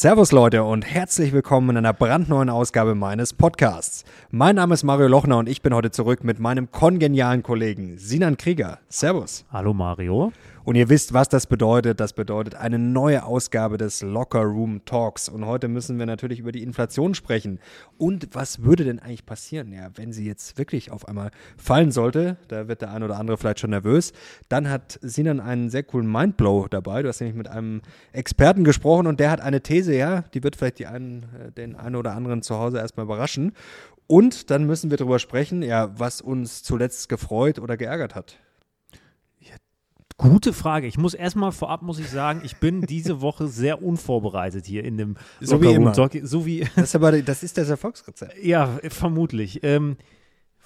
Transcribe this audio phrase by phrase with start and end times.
[0.00, 4.04] Servus Leute und herzlich willkommen in einer brandneuen Ausgabe meines Podcasts.
[4.30, 8.36] Mein Name ist Mario Lochner und ich bin heute zurück mit meinem kongenialen Kollegen Sinan
[8.36, 8.78] Krieger.
[8.88, 9.44] Servus.
[9.50, 10.32] Hallo Mario.
[10.68, 11.98] Und ihr wisst, was das bedeutet.
[11.98, 15.30] Das bedeutet eine neue Ausgabe des Locker Room Talks.
[15.30, 17.58] Und heute müssen wir natürlich über die Inflation sprechen.
[17.96, 22.36] Und was würde denn eigentlich passieren, ja, wenn sie jetzt wirklich auf einmal fallen sollte?
[22.48, 24.12] Da wird der ein oder andere vielleicht schon nervös.
[24.50, 27.00] Dann hat Sinan einen sehr coolen Mindblow dabei.
[27.00, 27.80] Du hast nämlich mit einem
[28.12, 31.76] Experten gesprochen und der hat eine These, ja, die wird vielleicht die einen, äh, den
[31.76, 33.52] einen oder anderen zu Hause erstmal überraschen.
[34.06, 38.38] Und dann müssen wir darüber sprechen, ja, was uns zuletzt gefreut oder geärgert hat.
[40.18, 40.88] Gute Frage.
[40.88, 44.96] Ich muss erstmal vorab muss ich sagen, ich bin diese Woche sehr unvorbereitet hier in
[44.96, 45.92] dem so wie immer.
[45.92, 48.36] Talk, so wie das ist aber das ist das Erfolgsrezept.
[48.42, 49.62] ja, vermutlich.
[49.62, 49.96] Ähm,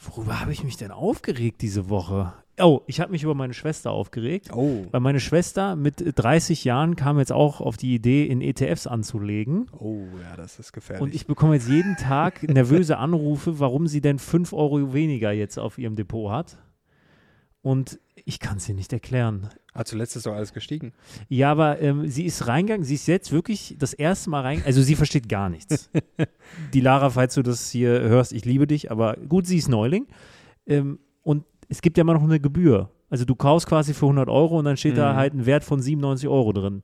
[0.00, 2.32] worüber habe ich mich denn aufgeregt diese Woche?
[2.58, 4.48] Oh, ich habe mich über meine Schwester aufgeregt.
[4.54, 4.86] Oh.
[4.90, 9.66] Weil meine Schwester mit 30 Jahren kam jetzt auch auf die Idee, in ETFs anzulegen.
[9.78, 11.02] Oh, ja, das ist gefährlich.
[11.02, 15.58] Und ich bekomme jetzt jeden Tag nervöse Anrufe, warum sie denn 5 Euro weniger jetzt
[15.58, 16.56] auf ihrem Depot hat.
[17.62, 19.48] Und ich kann es ihr nicht erklären.
[19.72, 20.92] Ah, zuletzt ist doch alles gestiegen.
[21.28, 24.82] Ja, aber ähm, sie ist reingegangen, sie ist jetzt wirklich das erste Mal rein, also
[24.82, 25.88] sie versteht gar nichts.
[26.74, 30.06] Die Lara, falls du das hier hörst, ich liebe dich, aber gut, sie ist Neuling.
[30.66, 32.90] Ähm, und es gibt ja immer noch eine Gebühr.
[33.08, 34.96] Also du kaufst quasi für 100 Euro und dann steht Mhm.
[34.98, 36.82] da halt ein Wert von 97 Euro drin.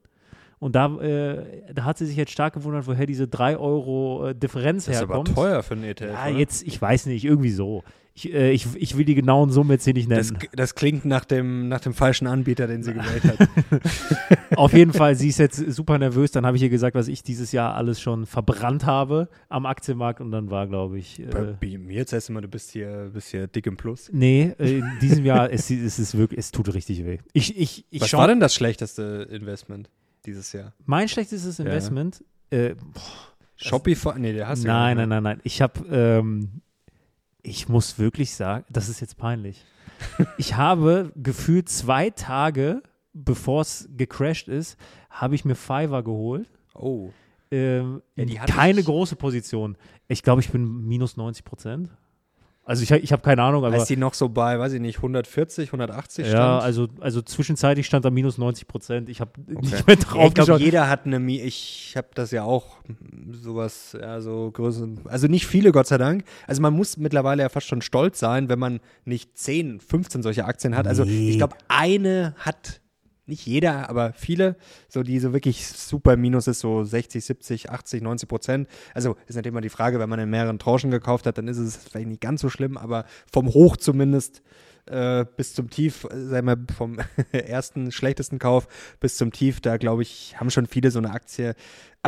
[0.61, 4.35] Und da, äh, da hat sie sich jetzt stark gewundert, woher diese 3 Euro äh,
[4.35, 5.35] Differenz Das ist aber herkommt.
[5.37, 6.11] teuer für einen ETF.
[6.13, 6.37] Ja, oder?
[6.39, 7.85] jetzt, ich weiß nicht, irgendwie so.
[8.15, 10.43] Ich, äh, ich, ich will die genauen Summen jetzt hier nicht Das, nennen.
[10.57, 13.49] das klingt nach dem, nach dem falschen Anbieter, den sie gewählt hat.
[14.57, 16.33] Auf jeden Fall, sie ist jetzt super nervös.
[16.33, 20.21] Dann habe ich ihr gesagt, was ich dieses Jahr alles schon verbrannt habe am Aktienmarkt.
[20.21, 23.11] Und dann war, glaube ich, Bei, äh, bei mir jetzt heißt immer, du bist hier,
[23.15, 24.11] bist hier dick im Plus.
[24.13, 27.19] nee, äh, in diesem Jahr, es, es ist wirklich, es tut richtig weh.
[27.33, 29.91] Ich, ich, ich Was schau- war denn das schlechteste Investment
[30.29, 30.73] dieses Jahr?
[30.87, 32.75] Mein schlechtestes Investment, äh,
[33.57, 34.19] Shopify?
[34.19, 35.41] Nee, der hast du nein, ja nein, nein, nein.
[35.45, 36.61] Ich habe, ähm,
[37.43, 39.65] ich muss wirklich sagen, das ist jetzt peinlich.
[40.39, 44.77] ich habe gefühlt zwei Tage, bevor es gecrashed ist,
[45.11, 46.49] habe ich mir Fiverr geholt.
[46.75, 47.11] Oh.
[47.51, 49.77] Ähm, Ja, keine ich- große Position.
[50.07, 51.89] Ich glaube, ich bin minus 90 Prozent.
[52.69, 54.97] Also ich, ich habe keine Ahnung, aber Heißt die noch so bei, weiß ich nicht,
[54.99, 56.39] 140, 180 stand?
[56.39, 59.09] ja, also, also zwischenzeitlich stand da minus 90 Prozent.
[59.09, 59.57] Ich habe Okay.
[59.63, 62.77] nicht mehr Ja, drauf ich glaube, jeder hat eine, Mi ich habe das ja auch,
[63.33, 66.25] sowas, ja, so Größe, also nicht viele, Gott sei Dank.
[66.47, 70.45] Also man muss mittlerweile ja fast schon stolz sein, wenn man nicht 10, 15 solche
[70.45, 70.87] Aktien hat.
[70.87, 71.31] Also Nee.
[71.31, 72.81] ich glaube, eine hat
[73.29, 74.57] nicht jeder, aber viele,
[74.89, 78.69] so die so wirklich super Minus ist, so 60, 70, 80, 90 Prozent.
[78.95, 81.59] Also ist natürlich immer die Frage, wenn man in mehreren Tranchen gekauft hat, dann ist
[81.59, 84.43] es vielleicht nicht ganz so schlimm, aber vom Hoch zumindest
[84.87, 86.99] äh, bis zum Tief, sagen wir vom
[87.33, 88.69] ersten schlechtesten Kauf
[89.01, 91.55] bis zum Tief, da glaube ich, haben schon viele so eine Aktie.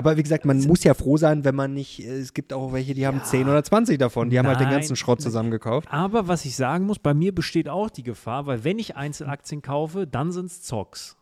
[0.00, 2.72] Aber wie gesagt, man muss ja froh sein, wenn man nicht, äh, es gibt auch
[2.72, 5.88] welche, die haben 10 oder 20 davon, die haben halt den ganzen Schrott zusammengekauft.
[5.92, 9.62] Aber was ich sagen muss, bei mir besteht auch die Gefahr, weil wenn ich Einzelaktien
[9.62, 11.16] kaufe, dann sind es Zocks.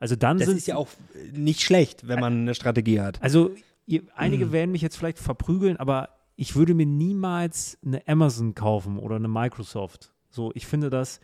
[0.00, 3.22] Also dann Das sind ist ja auch äh, nicht schlecht, wenn man eine Strategie hat.
[3.22, 3.50] Also
[3.86, 4.52] ihr, einige Mhm.
[4.52, 9.28] werden mich jetzt vielleicht verprügeln, aber ich würde mir niemals eine Amazon kaufen oder eine
[9.28, 10.12] Microsoft.
[10.30, 11.20] So, ich finde das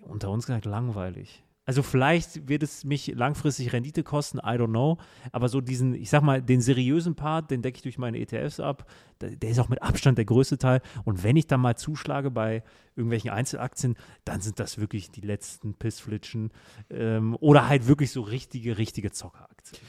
[0.00, 1.44] unter uns gesagt langweilig.
[1.64, 4.98] Also vielleicht wird es mich langfristig Rendite kosten, I don't know.
[5.30, 8.58] Aber so diesen, ich sag mal, den seriösen Part, den decke ich durch meine ETFs
[8.58, 8.90] ab.
[9.20, 10.80] Der, ist auch mit Abstand der größte Teil.
[11.04, 12.64] Und wenn ich dann mal zuschlage bei
[12.96, 16.50] irgendwelchen Einzelaktien, dann sind das wirklich die letzten Pissflitschen.
[16.90, 19.80] Ähm, oder halt wirklich so richtige, richtige Zockeraktien.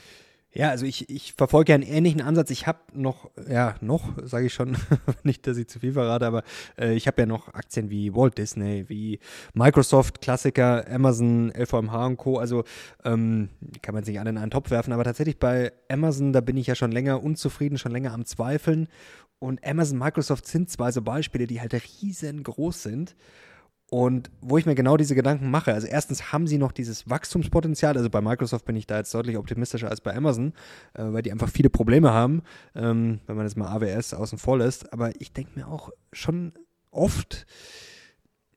[0.56, 2.50] Ja, also ich, ich verfolge ja einen ähnlichen Ansatz.
[2.50, 4.76] Ich habe noch, ja, noch, sage ich schon,
[5.24, 6.44] nicht, dass ich zu viel verrate, aber
[6.78, 9.18] äh, ich habe ja noch Aktien wie Walt Disney, wie
[9.52, 12.38] Microsoft, Klassiker, Amazon, LVMH und Co.
[12.38, 12.62] Also
[13.04, 13.48] ähm,
[13.82, 16.56] kann man jetzt nicht alle in einen Topf werfen, aber tatsächlich bei Amazon, da bin
[16.56, 18.86] ich ja schon länger unzufrieden, schon länger am Zweifeln.
[19.40, 23.16] Und Amazon, Microsoft sind zwei so Beispiele, die halt riesengroß sind.
[23.90, 27.96] Und wo ich mir genau diese Gedanken mache, also erstens haben sie noch dieses Wachstumspotenzial,
[27.96, 30.52] also bei Microsoft bin ich da jetzt deutlich optimistischer als bei Amazon,
[30.94, 32.42] äh, weil die einfach viele Probleme haben,
[32.74, 34.92] ähm, wenn man jetzt mal AWS außen vor lässt.
[34.92, 36.52] Aber ich denke mir auch schon
[36.90, 37.46] oft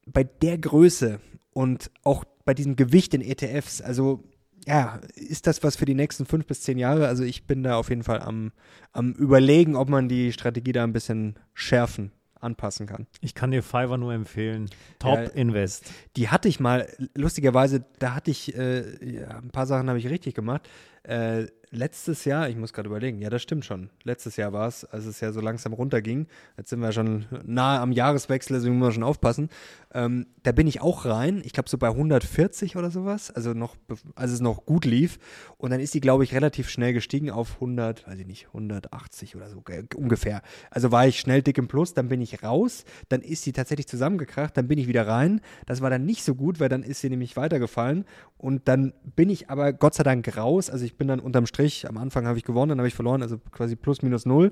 [0.06, 1.20] bei der Größe
[1.52, 4.24] und auch bei diesem Gewicht in ETFs, also
[4.66, 7.08] ja, ist das was für die nächsten fünf bis zehn Jahre?
[7.08, 8.52] Also ich bin da auf jeden Fall am,
[8.92, 12.12] am überlegen, ob man die Strategie da ein bisschen schärfen,
[12.42, 13.08] anpassen kann.
[13.22, 14.70] Ich kann dir Fiverr nur empfehlen.
[15.00, 15.24] Top Ja.
[15.26, 15.92] Invest.
[16.16, 20.10] Die hatte ich mal, lustigerweise, da hatte ich, äh, ja, ein paar Sachen habe ich
[20.10, 20.68] richtig gemacht.
[21.08, 23.90] Äh, letztes Jahr, ich muss gerade überlegen, ja, das stimmt schon.
[24.04, 26.28] Letztes Jahr war es, als es ja so langsam runterging.
[26.58, 29.50] Jetzt sind wir schon nahe am Jahreswechsel, also müssen wir schon aufpassen.
[29.94, 33.76] Ähm, da bin ich auch rein, ich glaube so bei 140 oder sowas, also noch,
[34.16, 35.18] als es noch gut lief.
[35.58, 39.36] Und dann ist die, glaube ich, relativ schnell gestiegen auf 100, weiß ich nicht, 180
[39.36, 39.64] oder so
[39.96, 40.42] ungefähr.
[40.72, 43.88] Also war ich schnell dick im Plus, dann bin ich raus, dann ist sie tatsächlich
[43.88, 45.42] zusammengekracht, dann bin ich wieder rein.
[45.66, 48.06] Das war dann nicht so gut, weil dann ist sie nämlich weitergefallen.
[48.38, 51.88] Und dann bin ich aber Gott sei Dank raus, also ich bin dann unterm Strich,
[51.88, 54.52] am Anfang habe ich gewonnen, dann habe ich verloren, also quasi plus minus null.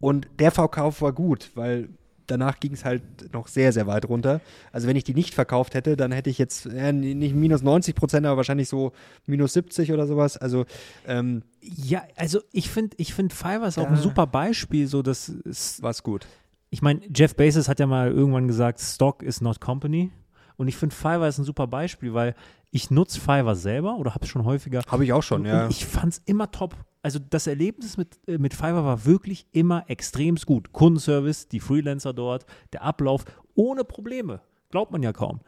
[0.00, 1.88] Und der Verkauf war gut, weil
[2.26, 4.40] danach ging es halt noch sehr, sehr weit runter.
[4.72, 7.94] Also wenn ich die nicht verkauft hätte, dann hätte ich jetzt äh, nicht minus 90
[7.94, 8.92] Prozent, aber wahrscheinlich so
[9.26, 10.36] minus 70 oder sowas.
[10.36, 10.66] Also
[11.06, 15.28] ähm, ja, also ich finde, ich finde Fiverr ist auch ein super Beispiel, so dass
[15.28, 16.26] es war's gut.
[16.70, 20.10] Ich meine, Jeff Bezos hat ja mal irgendwann gesagt, Stock is not company.
[20.56, 22.34] Und ich finde Fiverr ist ein super Beispiel, weil
[22.76, 24.82] ich nutze Fiverr selber oder habe es schon häufiger.
[24.86, 25.64] Habe ich auch schon, und, ja.
[25.64, 26.76] Und ich fand es immer top.
[27.02, 30.72] Also das Erlebnis mit, äh, mit Fiverr war wirklich immer extrem gut.
[30.72, 33.24] Kundenservice, die Freelancer dort, der Ablauf,
[33.54, 34.40] ohne Probleme.
[34.70, 35.40] Glaubt man ja kaum.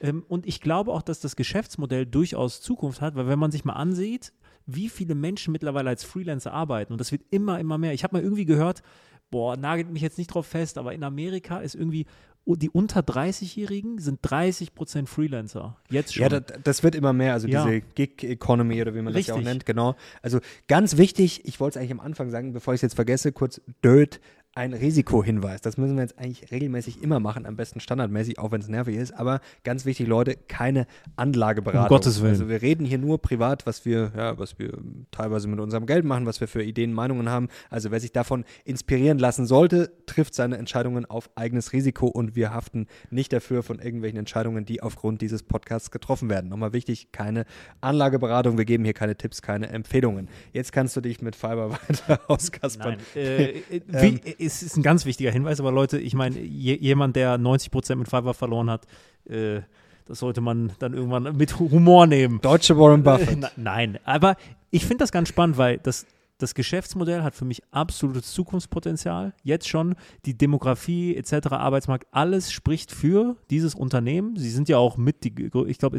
[0.00, 3.64] Ähm, und ich glaube auch, dass das Geschäftsmodell durchaus Zukunft hat, weil wenn man sich
[3.64, 4.32] mal ansieht,
[4.66, 7.94] wie viele Menschen mittlerweile als Freelancer arbeiten, und das wird immer, immer mehr.
[7.94, 8.82] Ich habe mal irgendwie gehört,
[9.30, 12.06] boah, nagelt mich jetzt nicht drauf fest, aber in Amerika ist irgendwie
[12.54, 15.76] die unter 30-Jährigen sind 30 Prozent Freelancer.
[15.90, 16.22] Jetzt schon.
[16.22, 17.64] Ja, das, das, wird immer mehr, also ja.
[17.64, 19.26] diese Gig-Economy oder wie man Richtig.
[19.26, 19.96] das ja auch nennt, genau.
[20.22, 20.38] Also
[20.68, 23.60] ganz wichtig, ich wollte es eigentlich am Anfang sagen, bevor ich es jetzt vergesse, kurz
[23.82, 24.20] Dirt
[24.56, 25.60] ein Risikohinweis.
[25.60, 28.96] Das müssen wir jetzt eigentlich regelmäßig immer machen, am besten standardmäßig, auch wenn es nervig
[28.96, 29.12] ist.
[29.12, 31.82] Aber ganz wichtig, Leute, keine Anlageberatung.
[31.82, 32.32] Um Gottes Willen.
[32.32, 34.78] Also wir reden hier nur privat, was wir, ja, was wir
[35.10, 37.48] teilweise mit unserem Geld machen, was wir für Ideen, Meinungen haben.
[37.68, 42.54] Also wer sich davon inspirieren lassen sollte, trifft seine Entscheidungen auf eigenes Risiko und wir
[42.54, 46.48] haften nicht dafür von irgendwelchen Entscheidungen, die aufgrund dieses Podcasts getroffen werden.
[46.48, 47.44] Nochmal wichtig, keine
[47.82, 48.56] Anlageberatung.
[48.56, 50.30] Wir geben hier keine Tipps, keine Empfehlungen.
[50.54, 52.96] Jetzt kannst du dich mit Fiber weiter auskaspern.
[53.14, 57.16] Nein, äh, äh, wie, es ist ein ganz wichtiger Hinweis, aber Leute, ich meine, jemand,
[57.16, 58.86] der 90 Prozent mit Fiverr verloren hat,
[59.28, 59.60] äh,
[60.06, 62.40] das sollte man dann irgendwann mit Humor nehmen.
[62.40, 63.42] Deutsche Warren Buffett.
[63.42, 64.36] Äh, nein, aber
[64.70, 66.06] ich finde das ganz spannend, weil das,
[66.38, 69.34] das Geschäftsmodell hat für mich absolutes Zukunftspotenzial.
[69.42, 74.36] Jetzt schon die Demografie etc., Arbeitsmarkt, alles spricht für dieses Unternehmen.
[74.36, 75.98] Sie sind ja auch mit, die, ich glaube,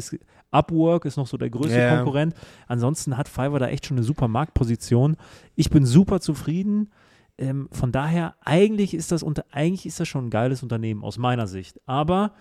[0.50, 1.96] Upwork ist noch so der größte yeah.
[1.96, 2.34] Konkurrent.
[2.66, 5.16] Ansonsten hat Fiverr da echt schon eine super Marktposition.
[5.54, 6.90] Ich bin super zufrieden.
[7.38, 11.18] Ähm, von daher, eigentlich ist das unter, eigentlich ist das schon ein geiles Unternehmen aus
[11.18, 11.80] meiner Sicht.
[11.86, 12.32] Aber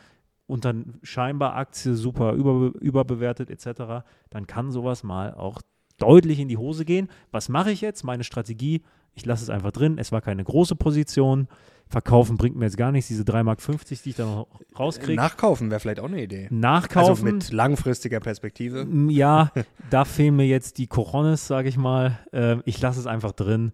[0.47, 0.73] unter
[1.03, 5.61] scheinbar Aktie super über, überbewertet etc., dann kann sowas mal auch
[5.97, 7.09] deutlich in die Hose gehen.
[7.31, 8.03] Was mache ich jetzt?
[8.03, 8.81] Meine Strategie,
[9.13, 9.97] ich lasse es einfach drin.
[9.97, 11.47] Es war keine große Position.
[11.89, 13.57] Verkaufen bringt mir jetzt gar nichts, diese 3,50 Mark,
[14.03, 14.47] die ich da noch
[14.77, 15.15] rauskriege.
[15.15, 16.47] Nachkaufen wäre vielleicht auch eine Idee.
[16.49, 17.09] Nachkaufen.
[17.09, 18.85] Also mit langfristiger Perspektive.
[19.09, 19.51] Ja,
[19.89, 22.19] da fehlen mir jetzt die Coronis, sage ich mal.
[22.33, 23.71] Ähm, ich lasse es einfach drin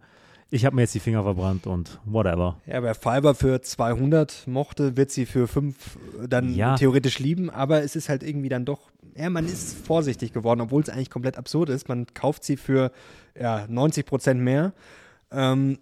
[0.53, 2.57] ich habe mir jetzt die Finger verbrannt und whatever.
[2.67, 5.75] Ja, wer Fiverr für 200 mochte, wird sie für 5
[6.29, 6.75] dann ja.
[6.75, 10.83] theoretisch lieben, aber es ist halt irgendwie dann doch, ja, man ist vorsichtig geworden, obwohl
[10.83, 11.89] es eigentlich komplett absurd ist.
[11.89, 12.91] Man kauft sie für
[13.39, 14.73] ja, 90 Prozent mehr.
[15.31, 15.79] Ähm,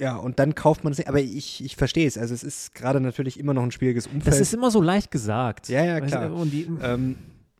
[0.00, 1.08] ja, und dann kauft man es nicht.
[1.08, 2.18] Aber ich, ich verstehe es.
[2.18, 4.26] Also es ist gerade natürlich immer noch ein schwieriges Umfeld.
[4.26, 5.68] Das ist immer so leicht gesagt.
[5.68, 6.28] Ja, ja, klar.
[6.46, 7.18] Die, ähm,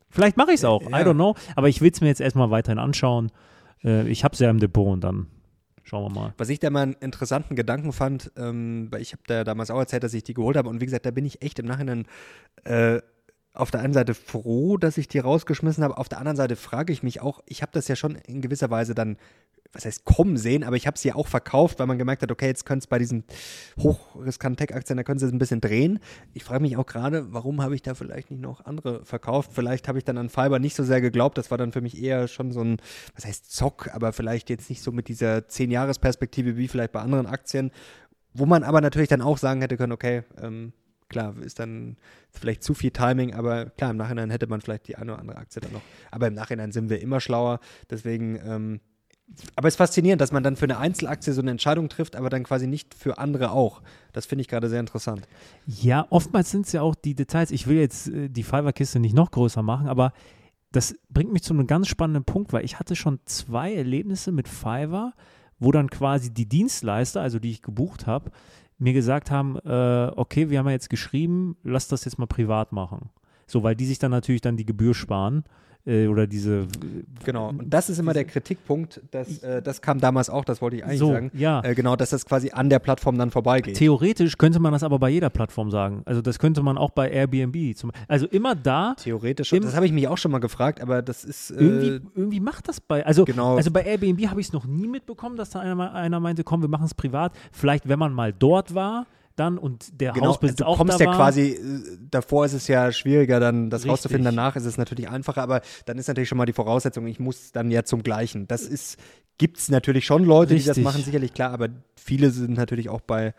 [0.09, 0.81] vielleicht mache ich es auch.
[0.81, 0.89] Ja.
[0.89, 1.35] I don't know.
[1.55, 3.31] Aber ich will es mir jetzt erstmal weiterhin anschauen.
[3.81, 5.27] Äh, ich habe es ja im Depot und dann
[5.83, 6.33] Schauen wir mal.
[6.37, 9.79] Was ich da mal einen interessanten Gedanken fand, ähm, weil ich habe da damals auch
[9.79, 12.05] erzählt, dass ich die geholt habe und wie gesagt, da bin ich echt im Nachhinein
[12.63, 13.01] äh,
[13.53, 16.93] auf der einen Seite froh, dass ich die rausgeschmissen habe, auf der anderen Seite frage
[16.93, 19.17] ich mich auch, ich habe das ja schon in gewisser Weise dann
[19.73, 22.31] was heißt kommen sehen, aber ich habe sie ja auch verkauft, weil man gemerkt hat,
[22.31, 23.23] okay, jetzt könnte es bei diesen
[23.79, 25.99] hochriskanten Tech-Aktien, da können sie es ein bisschen drehen.
[26.33, 29.51] Ich frage mich auch gerade, warum habe ich da vielleicht nicht noch andere verkauft?
[29.53, 31.37] Vielleicht habe ich dann an Fiber nicht so sehr geglaubt.
[31.37, 32.77] Das war dann für mich eher schon so ein,
[33.15, 37.27] was heißt Zock, aber vielleicht jetzt nicht so mit dieser 10-Jahres-Perspektive wie vielleicht bei anderen
[37.27, 37.71] Aktien,
[38.33, 40.73] wo man aber natürlich dann auch sagen hätte können, okay, ähm,
[41.11, 41.97] klar, ist dann
[42.31, 45.37] vielleicht zu viel Timing, aber klar, im Nachhinein hätte man vielleicht die eine oder andere
[45.37, 45.81] Aktie dann noch.
[46.09, 47.59] Aber im Nachhinein sind wir immer schlauer.
[47.89, 48.79] Deswegen, ähm,
[49.55, 52.29] aber es ist faszinierend, dass man dann für eine Einzelaktie so eine Entscheidung trifft, aber
[52.29, 53.81] dann quasi nicht für andere auch.
[54.13, 55.27] Das finde ich gerade sehr interessant.
[55.67, 57.51] Ja, oftmals sind es ja auch die Details.
[57.51, 60.13] Ich will jetzt äh, die Fiverr-Kiste nicht noch größer machen, aber
[60.71, 64.47] das bringt mich zu einem ganz spannenden Punkt, weil ich hatte schon zwei Erlebnisse mit
[64.47, 65.13] Fiverr,
[65.59, 68.31] wo dann quasi die Dienstleister, also die ich gebucht habe,
[68.81, 72.71] mir gesagt haben, äh, okay, wir haben ja jetzt geschrieben, lass das jetzt mal privat
[72.71, 73.09] machen.
[73.45, 75.43] So, weil die sich dann natürlich dann die Gebühr sparen
[75.85, 76.67] äh, oder diese.
[77.25, 80.77] Genau, und das ist immer der Kritikpunkt, dass, äh, das kam damals auch, das wollte
[80.77, 81.31] ich eigentlich So, sagen.
[81.33, 81.61] ja.
[81.63, 83.77] Äh, genau, dass das quasi an der Plattform dann vorbeigeht.
[83.77, 86.01] Theoretisch könnte man das aber bei jeder Plattform sagen.
[86.05, 87.75] Also das könnte man auch bei Airbnb.
[87.75, 88.95] Zum, also immer da.
[88.97, 91.51] Theoretisch, Im- das habe ich mich auch schon mal gefragt, aber das ist.
[91.51, 93.55] Äh, Irgendwie, irgendwie macht das bei, also, genau.
[93.57, 96.61] also bei Airbnb habe ich es noch nie mitbekommen, dass da einer, einer meinte, komm,
[96.61, 97.33] wir machen es privat.
[97.51, 101.03] Vielleicht, wenn man mal dort war, dann und der Genau, Hausbesitzer du auch kommst da
[101.03, 101.15] ja war.
[101.17, 103.91] quasi, äh, davor ist es ja schwieriger, dann das Richtig.
[103.91, 107.19] rauszufinden, danach ist es natürlich einfacher, aber dann ist natürlich schon mal die Voraussetzung, ich
[107.19, 108.47] muss dann ja zum Gleichen.
[108.47, 108.97] Das ist,
[109.37, 110.83] gibt es natürlich schon Leute, die das Richtig.
[110.83, 113.33] machen, sicherlich klar, aber viele sind natürlich auch bei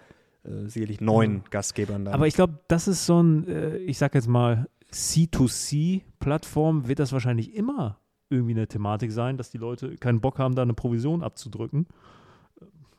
[0.44, 2.12] äh, sicherlich neuen Gastgebern da.
[2.12, 7.12] Aber ich glaube, das ist so ein, äh, ich sag jetzt mal, C2C-Plattform, wird das
[7.12, 7.98] wahrscheinlich immer
[8.30, 11.86] irgendwie eine Thematik sein, dass die Leute keinen Bock haben, da eine Provision abzudrücken.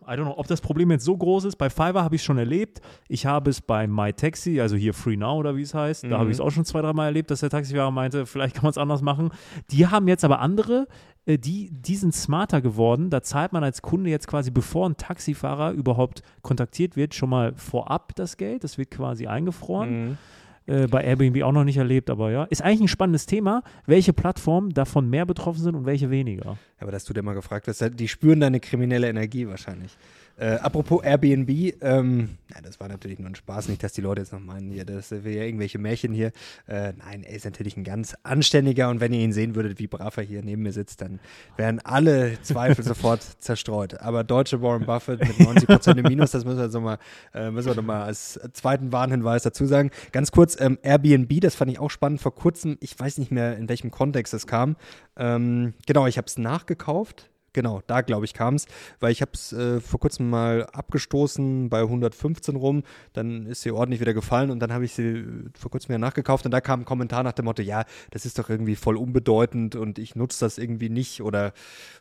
[0.07, 1.55] I don't know, ob das Problem jetzt so groß ist.
[1.57, 2.81] Bei Fiverr habe ich es schon erlebt.
[3.07, 6.13] Ich habe es bei MyTaxi, also hier Free Now oder wie es heißt, da Mhm.
[6.13, 8.72] habe ich es auch schon zwei, dreimal erlebt, dass der Taxifahrer meinte, vielleicht kann man
[8.72, 9.31] es anders machen.
[9.72, 10.88] Die haben jetzt aber andere,
[11.25, 13.10] äh, die, die sind smarter geworden.
[13.10, 17.53] Da zahlt man als Kunde jetzt quasi, bevor ein Taxifahrer überhaupt kontaktiert wird, schon mal
[17.55, 18.63] vorab das Geld.
[18.63, 20.07] Das wird quasi eingefroren.
[20.10, 20.17] Mhm.
[20.65, 22.46] Äh, bei Airbnb auch noch nicht erlebt, aber ja.
[22.46, 26.58] Ist eigentlich ein spannendes Thema, welche Plattformen davon mehr betroffen sind und welche weniger.
[26.79, 29.98] Aber dass du dir mal gefragt hast, die spüren deine kriminelle Energie wahrscheinlich.
[30.38, 34.22] Äh, apropos Airbnb, ähm, ja, das war natürlich nur ein Spaß, nicht, dass die Leute
[34.22, 36.32] jetzt noch meinen, hier, das wäre ja irgendwelche Märchen hier.
[36.68, 39.86] Äh, nein, er ist natürlich ein ganz anständiger und wenn ihr ihn sehen würdet, wie
[39.86, 41.20] brav er hier neben mir sitzt, dann
[41.56, 44.00] wären alle Zweifel sofort zerstreut.
[44.02, 46.98] Aber deutsche Warren Buffett mit 90% im Minus, das müssen wir, so mal,
[47.34, 49.92] äh, müssen wir noch mal als zweiten Warnhinweis dazu sagen.
[50.12, 53.56] Ganz kurz, ähm, Airbnb, das fand ich auch spannend vor kurzem, ich weiß nicht mehr,
[53.58, 54.78] in welchem Kontext es kam.
[55.16, 57.30] Ähm, genau, ich habe es nachgekauft.
[57.53, 58.65] Genau, da glaube ich kam es,
[59.00, 62.83] weil ich habe es äh, vor kurzem mal abgestoßen bei 115 rum,
[63.13, 65.25] dann ist sie ordentlich wieder gefallen und dann habe ich sie äh,
[65.57, 68.39] vor kurzem wieder nachgekauft und da kam ein Kommentar nach dem Motto, ja, das ist
[68.39, 71.53] doch irgendwie voll unbedeutend und ich nutze das irgendwie nicht oder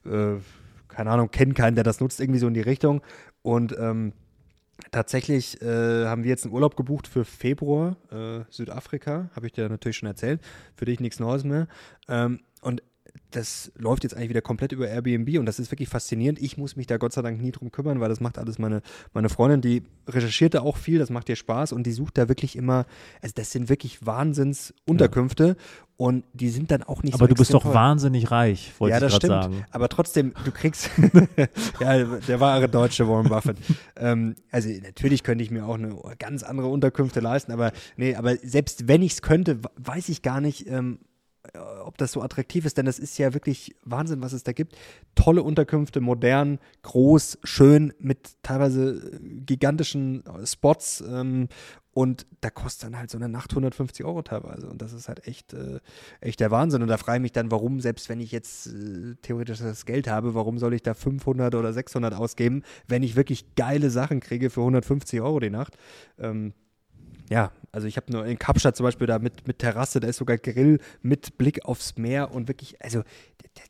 [0.06, 0.36] äh,
[0.88, 3.02] keine Ahnung, kenne keinen, der das nutzt, irgendwie so in die Richtung
[3.42, 4.14] und ähm,
[4.90, 9.68] Tatsächlich äh, haben wir jetzt einen Urlaub gebucht für Februar, äh, Südafrika, habe ich dir
[9.68, 10.40] natürlich schon erzählt.
[10.74, 11.68] Für dich nichts Neues mehr.
[12.08, 12.82] Ähm, und
[13.32, 16.40] das läuft jetzt eigentlich wieder komplett über Airbnb und das ist wirklich faszinierend.
[16.40, 18.82] Ich muss mich da Gott sei Dank nie drum kümmern, weil das macht alles meine,
[19.12, 22.28] meine Freundin, die recherchiert da auch viel, das macht ihr Spaß und die sucht da
[22.28, 22.86] wirklich immer,
[23.20, 25.56] also das sind wirklich Wahnsinnsunterkünfte
[25.96, 27.74] und die sind dann auch nicht aber so du bist doch teuer.
[27.74, 29.54] wahnsinnig reich, wollte Ja, ich das gerade stimmt.
[29.54, 29.66] sagen.
[29.70, 30.90] Aber trotzdem, du kriegst,
[31.80, 33.56] ja, der wahre deutsche Warren Buffett.
[33.96, 38.36] ähm, also natürlich könnte ich mir auch eine ganz andere Unterkünfte leisten, aber nee, aber
[38.36, 41.04] selbst wenn ich es könnte, weiß ich gar nicht, ähm, äh,
[41.84, 44.76] ob das so attraktiv ist, denn das ist ja wirklich Wahnsinn, was es da gibt.
[45.14, 51.48] Tolle Unterkünfte, modern, groß, schön, mit teilweise äh, gigantischen äh, Spots ähm,
[51.94, 55.26] und da kostet dann halt so eine Nacht 150 Euro teilweise und das ist halt
[55.26, 55.80] echt, äh,
[56.20, 59.16] echt der Wahnsinn und da frage ich mich dann, warum, selbst wenn ich jetzt äh,
[59.22, 63.56] theoretisch das Geld habe, warum soll ich da 500 oder 600 ausgeben, wenn ich wirklich
[63.56, 65.76] geile Sachen kriege für 150 Euro die Nacht?
[66.18, 66.54] Ähm,
[67.30, 70.18] ja, also ich habe nur in Kapstadt zum Beispiel da mit, mit Terrasse, da ist
[70.18, 73.02] sogar Grill mit Blick aufs Meer und wirklich, also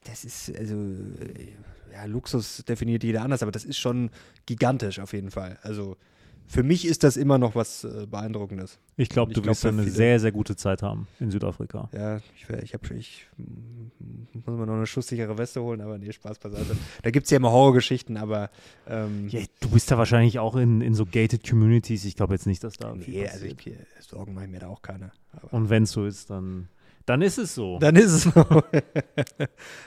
[0.04, 1.52] das ist, also äh,
[1.92, 4.10] ja, Luxus definiert jeder anders, aber das ist schon
[4.46, 5.58] gigantisch auf jeden Fall.
[5.62, 5.96] Also
[6.46, 8.78] für mich ist das immer noch was äh, Beeindruckendes.
[8.96, 11.88] Ich glaube, du glaub, wirst eine viele- sehr, sehr gute Zeit haben in Südafrika.
[11.92, 16.12] Ja, ich, ich, hab, ich mm, muss mir noch eine schusssichere Weste holen, aber nee,
[16.12, 16.76] Spaß beiseite.
[17.02, 18.50] Da gibt es ja immer Horrorgeschichten, aber
[18.86, 22.04] ähm, Ja, du bist da wahrscheinlich auch in, in so gated Communities.
[22.04, 23.56] Ich glaube jetzt nicht, dass da nee, also ich,
[24.00, 25.12] Sorgen mache ich mir da auch keine.
[25.50, 26.68] Und wenn es so ist, dann,
[27.06, 27.78] dann ist es so.
[27.78, 28.32] Dann ist es so.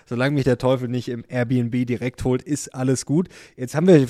[0.05, 3.29] Solange mich der Teufel nicht im Airbnb direkt holt, ist alles gut.
[3.55, 4.07] Jetzt haben wir, äh,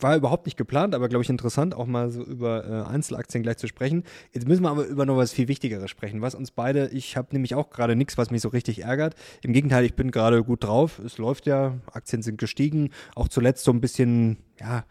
[0.00, 3.56] war überhaupt nicht geplant, aber glaube ich interessant, auch mal so über äh, Einzelaktien gleich
[3.56, 4.04] zu sprechen.
[4.32, 7.28] Jetzt müssen wir aber über noch was viel Wichtigeres sprechen, was uns beide, ich habe
[7.32, 9.14] nämlich auch gerade nichts, was mich so richtig ärgert.
[9.42, 11.00] Im Gegenteil, ich bin gerade gut drauf.
[11.04, 14.84] Es läuft ja, Aktien sind gestiegen, auch zuletzt so ein bisschen, ja,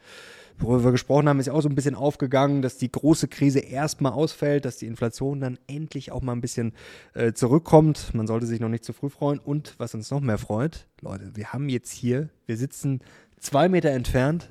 [0.60, 3.60] worüber wir gesprochen haben, ist ja auch so ein bisschen aufgegangen, dass die große Krise
[3.60, 6.74] erstmal ausfällt, dass die Inflation dann endlich auch mal ein bisschen
[7.14, 8.14] äh, zurückkommt.
[8.14, 9.40] Man sollte sich noch nicht zu früh freuen.
[9.40, 13.02] Und was uns noch mehr freut, Leute, wir haben jetzt hier, wir sitzen
[13.40, 14.50] zwei Meter entfernt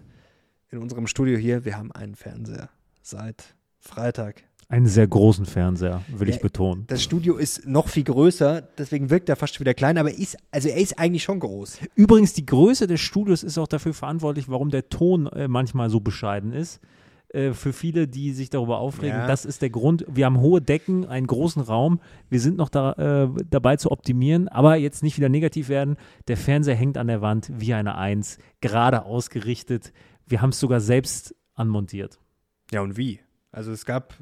[0.71, 2.69] in unserem Studio hier, wir haben einen Fernseher
[3.03, 4.43] seit Freitag.
[4.69, 6.85] Einen sehr großen Fernseher, will Ja, ich betonen.
[6.87, 10.19] Das Studio ist noch viel größer, deswegen wirkt er fast schon wieder klein, aber er
[10.19, 11.79] ist, also er ist eigentlich schon groß.
[11.95, 16.01] Übrigens, die Größe des Studios ist auch dafür verantwortlich, warum der Ton äh, manchmal so
[16.01, 16.81] bescheiden ist.
[17.29, 19.27] Äh, für viele, die sich darüber aufregen, Ja.
[19.27, 20.05] das ist der Grund.
[20.09, 22.01] Wir haben hohe Decken, einen großen Raum.
[22.31, 25.97] Wir sind noch da, äh, dabei zu optimieren, aber jetzt nicht wieder negativ werden.
[26.29, 29.93] Der Fernseher hängt an der Wand wie eine Eins, gerade ausgerichtet.
[30.27, 32.19] Wir haben es sogar selbst anmontiert.
[32.71, 33.21] Ja, und wie?
[33.53, 34.15] Also es gab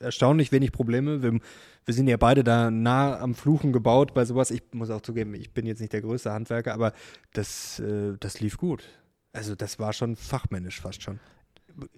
[0.00, 1.22] erstaunlich wenig Probleme.
[1.22, 1.38] Wir,
[1.84, 4.50] wir sind ja beide da nah am Fluchen gebaut bei sowas.
[4.50, 6.92] Ich muss auch zugeben, ich bin jetzt nicht der größte Handwerker, aber
[7.32, 8.82] das, äh, das lief gut.
[9.32, 11.20] Also das war schon fachmännisch fast schon.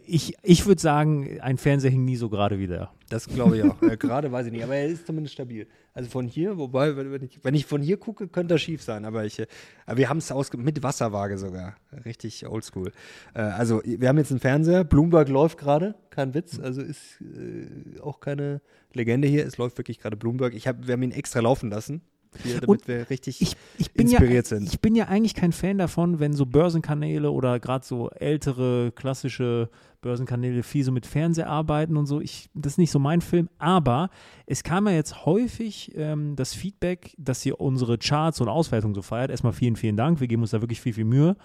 [0.05, 2.93] Ich, ich würde sagen, ein Fernseher hing nie so gerade wie der.
[3.09, 3.81] Das glaube ich auch.
[3.83, 5.67] äh, gerade weiß ich nicht, aber er ist zumindest stabil.
[5.95, 9.05] Also von hier, wobei, wenn ich, wenn ich von hier gucke, könnte das schief sein.
[9.05, 9.47] Aber, ich, äh,
[9.85, 11.77] aber wir haben es aus mit Wasserwaage sogar.
[12.05, 12.93] Richtig oldschool.
[13.35, 14.85] Äh, also wir haben jetzt einen Fernseher.
[14.85, 16.59] Bloomberg läuft gerade, kein Witz.
[16.59, 18.63] Also ist äh, auch keine
[18.95, 19.47] Legende hier.
[19.47, 20.55] Es läuft wirklich gerade Bloomberg.
[20.55, 22.01] Ich hab, wir haben ihn extra laufen lassen.
[22.43, 24.69] Hier, damit Und wir richtig Ich, ich, bin inspiriert ja, sind.
[24.69, 29.69] ich bin ja eigentlich kein Fan davon, wenn so Börsenkanäle oder gerade so ältere klassische
[30.03, 32.21] Börsenkanäle viel so mit Fernseher arbeiten und so.
[32.21, 34.11] Ich, das ist nicht so mein Film, aber
[34.47, 39.01] es kam ja jetzt häufig ähm, das Feedback, dass ihr unsere Charts und Auswertungen so
[39.01, 39.31] feiert.
[39.31, 40.21] Erstmal vielen, vielen Dank.
[40.21, 41.37] Wir geben uns da wirklich viel, viel Mühe.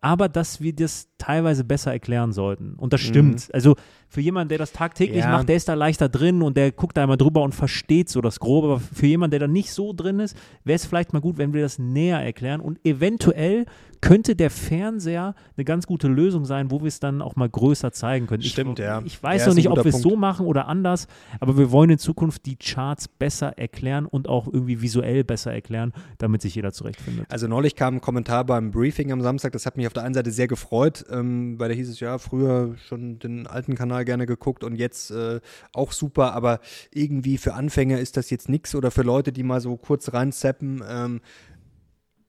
[0.00, 2.74] Aber dass wir das teilweise besser erklären sollten.
[2.74, 3.48] Und das stimmt.
[3.54, 3.74] Also
[4.08, 5.30] für jemanden, der das tagtäglich Ja.
[5.32, 8.20] macht, der ist da leichter drin und der guckt da einmal drüber und versteht so
[8.20, 8.68] das Grobe.
[8.68, 11.54] Aber für jemanden, der da nicht so drin ist, wäre es vielleicht mal gut, wenn
[11.54, 12.60] wir das näher erklären.
[12.60, 13.64] Und eventuell
[14.04, 17.90] könnte der Fernseher eine ganz gute Lösung sein, wo wir es dann auch mal größer
[17.90, 18.42] zeigen können.
[18.42, 19.00] Stimmt, ich, ja.
[19.02, 21.06] Ich weiß Ja, noch nicht, ob wir es so machen oder anders,
[21.40, 25.94] aber wir wollen in Zukunft die Charts besser erklären und auch irgendwie visuell besser erklären,
[26.18, 27.24] damit sich jeder zurechtfindet.
[27.30, 30.14] Also neulich kam ein Kommentar beim Briefing am Samstag, das hat mich auf der einen
[30.14, 34.26] Seite sehr gefreut, ähm, weil da hieß es, ja, früher schon den alten Kanal gerne
[34.26, 35.40] geguckt und jetzt äh,
[35.72, 36.60] auch super, aber
[36.92, 40.84] irgendwie für Anfänger ist das jetzt nichts oder für Leute, die mal so kurz reinzappen.
[40.86, 41.20] Ähm,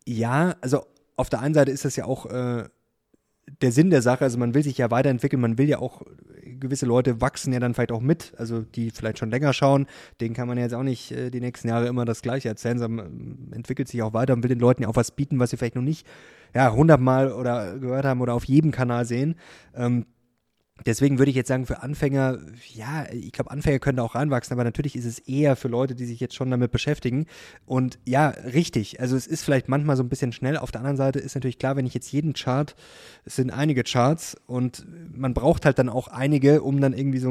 [0.08, 2.66] ja, also auf der einen Seite ist das ja auch äh,
[3.62, 6.02] der Sinn der Sache, also man will sich ja weiterentwickeln, man will ja auch,
[6.44, 9.86] gewisse Leute wachsen ja dann vielleicht auch mit, also die vielleicht schon länger schauen,
[10.20, 12.80] denen kann man ja jetzt auch nicht äh, die nächsten Jahre immer das Gleiche erzählen,
[12.80, 15.58] sondern entwickelt sich auch weiter und will den Leuten ja auch was bieten, was sie
[15.58, 16.08] vielleicht noch nicht
[16.54, 19.36] ja, hundertmal oder gehört haben oder auf jedem Kanal sehen.
[19.76, 20.06] Ähm,
[20.84, 22.38] Deswegen würde ich jetzt sagen, für Anfänger,
[22.74, 25.96] ja, ich glaube, Anfänger können da auch reinwachsen, aber natürlich ist es eher für Leute,
[25.96, 27.28] die sich jetzt schon damit beschäftigen.
[27.66, 29.00] Und ja, richtig.
[29.00, 30.58] Also es ist vielleicht manchmal so ein bisschen schnell.
[30.58, 32.76] Auf der anderen Seite ist natürlich klar, wenn ich jetzt jeden Chart,
[33.24, 37.30] es sind einige Charts und man braucht halt dann auch einige, um dann irgendwie so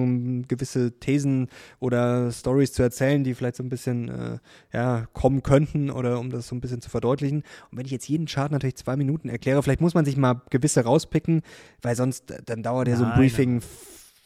[0.49, 1.49] gewisse Thesen
[1.81, 4.39] oder Stories zu erzählen, die vielleicht so ein bisschen, äh,
[4.73, 7.45] ja, kommen könnten oder um das so ein bisschen zu verdeutlichen.
[7.71, 10.41] Und wenn ich jetzt jeden Chart natürlich zwei Minuten erkläre, vielleicht muss man sich mal
[10.49, 11.43] gewisse rauspicken,
[11.83, 13.62] weil sonst, äh, dann dauert ja so ein Nein, Briefing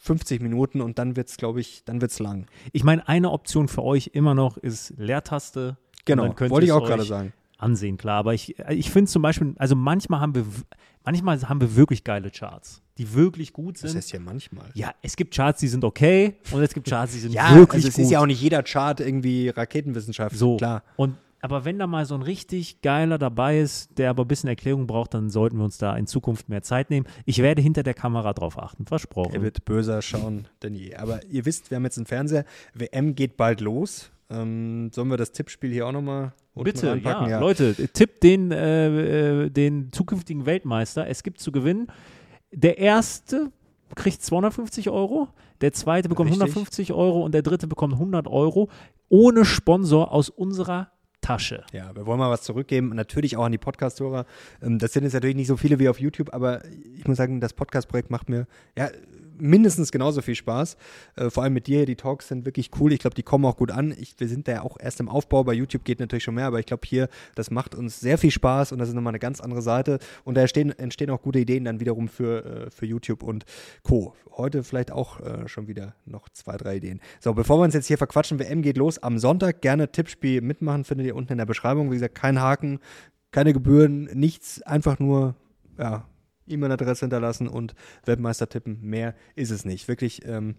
[0.01, 2.47] 50 Minuten und dann wird's, glaube ich, dann wird's lang.
[2.71, 5.77] Ich meine, eine Option für euch immer noch ist Leertaste.
[6.05, 7.33] Genau, dann könnt wollte ich ihr es auch gerade sagen.
[7.57, 8.19] Ansehen, klar.
[8.19, 10.45] Aber ich, ich finde zum Beispiel, also manchmal haben wir,
[11.03, 13.97] manchmal haben wir wirklich geile Charts, die wirklich gut Das sind.
[13.97, 14.69] heißt ja manchmal.
[14.75, 17.79] ja, es gibt Charts, die sind okay und es gibt Charts, die sind Ja, wirklich
[17.83, 18.05] also es gut.
[18.05, 20.37] ist ja auch nicht jeder Chart irgendwie Raketenwissenschaft.
[20.37, 20.55] so.
[20.55, 20.83] klar.
[20.95, 24.49] Und aber wenn da mal so ein richtig geiler dabei ist, der aber ein bisschen
[24.49, 27.05] Erklärung braucht, dann sollten wir uns da in Zukunft mehr Zeit nehmen.
[27.25, 29.33] Ich werde hinter der Kamera drauf achten, versprochen.
[29.33, 30.95] Er wird böser schauen denn je.
[30.95, 32.45] Aber ihr wisst, wir haben jetzt einen Fernseher.
[32.73, 34.11] WM geht bald los.
[34.29, 37.29] Ähm, sollen wir das Tippspiel hier auch nochmal Bitte, reinpacken?
[37.29, 37.39] ja.
[37.39, 41.07] Leute, tippt den, äh, äh, den zukünftigen Weltmeister.
[41.07, 41.87] Es gibt zu gewinnen.
[42.51, 43.51] Der erste
[43.95, 45.29] kriegt 250 Euro,
[45.61, 46.43] der zweite bekommt Richtig.
[46.43, 48.69] 150 Euro und der dritte bekommt 100 Euro
[49.09, 51.63] ohne Sponsor aus unserer Tasche.
[51.73, 52.89] Ja, wir wollen mal was zurückgeben.
[52.95, 54.25] Natürlich auch an die Podcast-Hörer.
[54.61, 56.63] Ähm, das sind jetzt natürlich nicht so viele wie auf YouTube, aber
[56.95, 58.89] ich muss sagen, das Podcast-Projekt macht mir ja
[59.39, 60.77] mindestens genauso viel Spaß.
[61.15, 62.93] Äh, vor allem mit dir, die Talks sind wirklich cool.
[62.93, 63.93] Ich glaube, die kommen auch gut an.
[63.97, 65.43] Ich, wir sind da ja auch erst im Aufbau.
[65.43, 68.31] Bei YouTube geht natürlich schon mehr, aber ich glaube, hier, das macht uns sehr viel
[68.31, 69.99] Spaß und das ist nochmal eine ganz andere Seite.
[70.23, 73.45] Und da entstehen, entstehen auch gute Ideen dann wiederum für, äh, für YouTube und
[73.83, 74.15] Co.
[74.31, 76.99] Heute vielleicht auch äh, schon wieder noch zwei, drei Ideen.
[77.19, 79.61] So, bevor wir uns jetzt hier verquatschen, WM geht los am Sonntag.
[79.61, 81.89] Gerne Tippspiel mitmachen, findet ihr unten in der Beschreibung.
[81.91, 82.79] Wie gesagt, kein Haken,
[83.31, 85.35] keine Gebühren, nichts, einfach nur,
[85.77, 86.08] ja,
[86.49, 88.79] E-Mail-Adresse hinterlassen und Webmeister tippen.
[88.81, 89.87] Mehr ist es nicht.
[89.87, 90.55] Wirklich, ähm,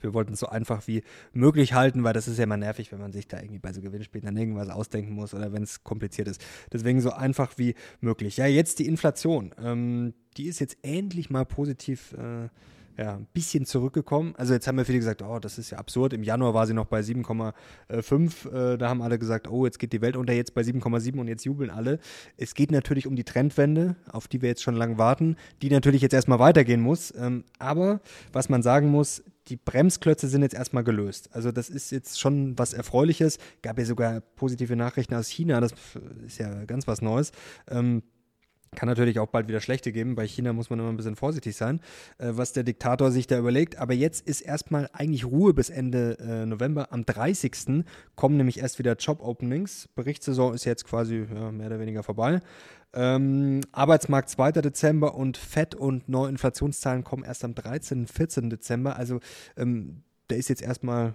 [0.00, 1.02] wir wollten es so einfach wie
[1.32, 3.80] möglich halten, weil das ist ja immer nervig, wenn man sich da irgendwie bei so
[3.80, 6.44] Gewinnspielen dann irgendwas ausdenken muss oder wenn es kompliziert ist.
[6.72, 8.36] Deswegen so einfach wie möglich.
[8.36, 9.54] Ja, jetzt die Inflation.
[9.62, 12.12] Ähm, die ist jetzt endlich mal positiv.
[12.14, 12.48] Äh,
[12.98, 14.34] ja, ein bisschen zurückgekommen.
[14.36, 16.12] Also jetzt haben wir viele gesagt, oh, das ist ja absurd.
[16.12, 18.72] Im Januar war sie noch bei 7,5.
[18.72, 21.28] Äh, da haben alle gesagt, oh, jetzt geht die Welt unter, jetzt bei 7,7 und
[21.28, 21.98] jetzt jubeln alle.
[22.36, 26.02] Es geht natürlich um die Trendwende, auf die wir jetzt schon lange warten, die natürlich
[26.02, 27.12] jetzt erstmal weitergehen muss.
[27.16, 28.00] Ähm, aber
[28.32, 31.28] was man sagen muss, die Bremsklötze sind jetzt erstmal gelöst.
[31.32, 33.38] Also das ist jetzt schon was Erfreuliches.
[33.62, 35.72] Gab ja sogar positive Nachrichten aus China, das
[36.26, 37.32] ist ja ganz was Neues.
[37.68, 38.02] Ähm,
[38.76, 40.14] kann natürlich auch bald wieder schlechte geben.
[40.14, 41.80] Bei China muss man immer ein bisschen vorsichtig sein,
[42.18, 43.78] äh, was der Diktator sich da überlegt.
[43.78, 46.92] Aber jetzt ist erstmal eigentlich Ruhe bis Ende äh, November.
[46.92, 47.84] Am 30.
[48.14, 49.88] kommen nämlich erst wieder Job-Openings.
[49.94, 52.40] Berichtssaison ist jetzt quasi ja, mehr oder weniger vorbei.
[52.92, 54.52] Ähm, Arbeitsmarkt 2.
[54.52, 58.00] Dezember und Fett- und neue Inflationszahlen kommen erst am 13.
[58.00, 58.50] und 14.
[58.50, 58.96] Dezember.
[58.96, 59.20] Also
[59.56, 61.14] ähm, da ist jetzt erstmal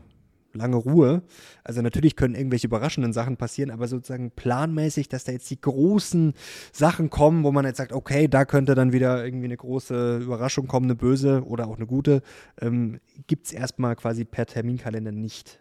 [0.54, 1.24] lange Ruhe.
[1.64, 6.34] Also natürlich können irgendwelche überraschenden Sachen passieren, aber sozusagen planmäßig, dass da jetzt die großen
[6.72, 10.68] Sachen kommen, wo man jetzt sagt, okay, da könnte dann wieder irgendwie eine große Überraschung
[10.68, 12.22] kommen, eine böse oder auch eine gute,
[12.60, 15.60] ähm, gibt es erstmal quasi per Terminkalender nicht.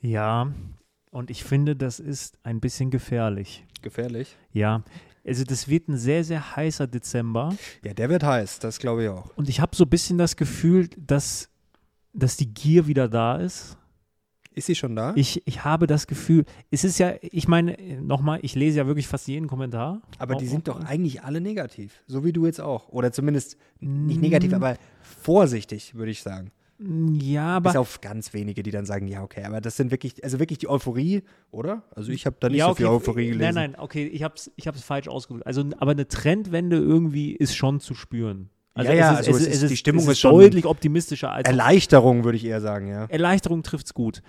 [0.00, 0.52] Ja,
[1.10, 3.64] und ich finde, das ist ein bisschen gefährlich.
[3.82, 4.36] Gefährlich?
[4.52, 4.82] Ja,
[5.24, 7.54] also das wird ein sehr, sehr heißer Dezember.
[7.84, 9.30] Ja, der wird heiß, das glaube ich auch.
[9.36, 11.48] Und ich habe so ein bisschen das Gefühl, dass
[12.12, 13.76] dass die Gier wieder da ist.
[14.54, 15.14] Ist sie schon da?
[15.16, 19.08] Ich, ich habe das Gefühl, es ist ja, ich meine, nochmal, ich lese ja wirklich
[19.08, 20.02] fast jeden Kommentar.
[20.18, 22.90] Aber die sind doch eigentlich alle negativ, so wie du jetzt auch.
[22.90, 24.54] Oder zumindest nicht negativ, mm.
[24.54, 26.50] aber vorsichtig, würde ich sagen.
[26.78, 27.70] Ja, aber.
[27.70, 30.58] Bis auf ganz wenige, die dann sagen, ja, okay, aber das sind wirklich, also wirklich
[30.58, 31.84] die Euphorie, oder?
[31.94, 33.54] Also ich habe da nicht ja, okay, so viel Euphorie gelesen.
[33.54, 35.46] Nein, nein, okay, ich habe es ich falsch ausgedrückt.
[35.46, 38.50] Also, aber eine Trendwende irgendwie ist schon zu spüren.
[38.74, 41.30] Also ja, ja, es ist, also es ist, es ist, die Stimmung ist, deutlich optimistischer
[41.30, 41.48] als.
[41.48, 43.04] Erleichterung, würde ich eher sagen, ja.
[43.06, 44.22] Erleichterung trifft es gut.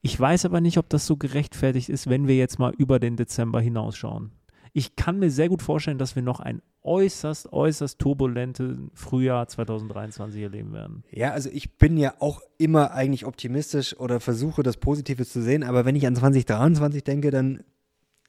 [0.00, 3.16] Ich weiß aber nicht, ob das so gerechtfertigt ist, wenn wir jetzt mal über den
[3.16, 4.32] Dezember hinausschauen.
[4.72, 10.40] Ich kann mir sehr gut vorstellen, dass wir noch ein äußerst, äußerst turbulente Frühjahr 2023
[10.40, 11.02] erleben werden.
[11.10, 15.64] Ja, also ich bin ja auch immer eigentlich optimistisch oder versuche das Positive zu sehen,
[15.64, 17.64] aber wenn ich an 2023 denke, dann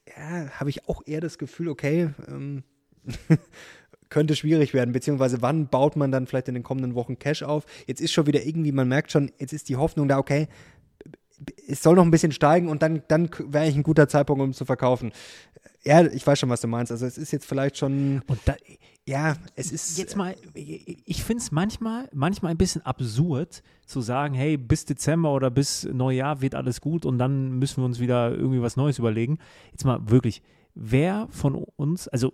[0.08, 2.64] ja, habe ich auch eher das Gefühl, okay, ähm,
[4.10, 7.66] könnte schwierig werden, beziehungsweise wann baut man dann vielleicht in den kommenden Wochen Cash auf?
[7.88, 10.48] Jetzt ist schon wieder irgendwie, man merkt schon, jetzt ist die Hoffnung da, okay,
[11.68, 14.54] es soll noch ein bisschen steigen und dann, dann wäre eigentlich ein guter Zeitpunkt, um
[14.54, 15.12] zu verkaufen.
[15.84, 16.92] Ja, ich weiß schon, was du meinst.
[16.92, 18.22] Also es ist jetzt vielleicht schon.
[18.28, 18.56] Und da,
[19.08, 19.98] ja, es ist.
[19.98, 25.34] Jetzt mal, ich finde es manchmal, manchmal ein bisschen absurd zu sagen, hey, bis Dezember
[25.34, 29.00] oder bis Neujahr wird alles gut und dann müssen wir uns wieder irgendwie was Neues
[29.00, 29.40] überlegen.
[29.72, 30.42] Jetzt mal wirklich,
[30.76, 32.34] wer von uns, also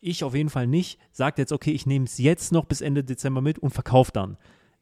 [0.00, 3.04] ich auf jeden Fall nicht, sagt jetzt, okay, ich nehme es jetzt noch bis Ende
[3.04, 4.36] Dezember mit und verkaufe dann.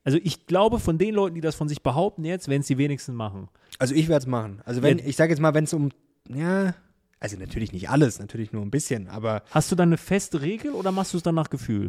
[0.05, 2.79] Also ich glaube, von den Leuten, die das von sich behaupten jetzt, werden es die
[2.79, 3.49] wenigsten machen.
[3.79, 4.63] Also ich werde es machen.
[4.65, 5.05] Also wenn, ja.
[5.05, 5.91] ich sage jetzt mal, wenn es um,
[6.29, 6.75] ja,
[7.21, 9.43] also natürlich nicht alles, natürlich nur ein bisschen, aber.
[9.51, 11.89] Hast du dann eine feste Regel oder machst du es dann nach Gefühl?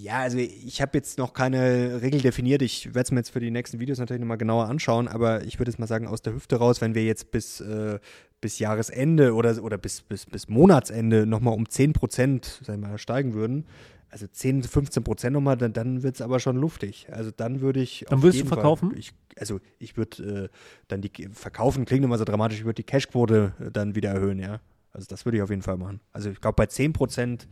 [0.00, 2.62] Ja, also ich habe jetzt noch keine Regel definiert.
[2.62, 5.58] Ich werde es mir jetzt für die nächsten Videos natürlich nochmal genauer anschauen, aber ich
[5.58, 7.98] würde jetzt mal sagen, aus der Hüfte raus, wenn wir jetzt bis, äh,
[8.40, 13.66] bis Jahresende oder, oder bis, bis, bis Monatsende nochmal um 10 Prozent mal, steigen würden,
[14.10, 17.06] also 10, 15 Prozent nochmal, dann, dann wird es aber schon luftig.
[17.12, 18.04] Also dann würde ich.
[18.08, 18.90] Dann würdest du verkaufen?
[18.90, 20.56] Fall, ich, also ich würde äh,
[20.88, 24.60] dann die verkaufen, klingt immer so dramatisch, ich würde die Cashquote dann wieder erhöhen, ja.
[24.92, 26.00] Also das würde ich auf jeden Fall machen.
[26.12, 27.46] Also ich glaube bei 10 Prozent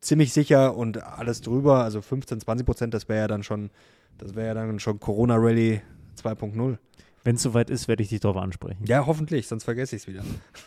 [0.00, 3.70] ziemlich sicher und alles drüber, also 15, 20 Prozent, das wäre ja dann schon,
[4.18, 5.82] das wäre ja dann schon Corona Rally
[6.22, 6.78] 2.0.
[7.22, 8.82] Wenn es soweit ist, werde ich dich darauf ansprechen.
[8.86, 10.22] Ja, hoffentlich, sonst vergesse ich es wieder.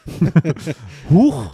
[1.10, 1.52] Huch!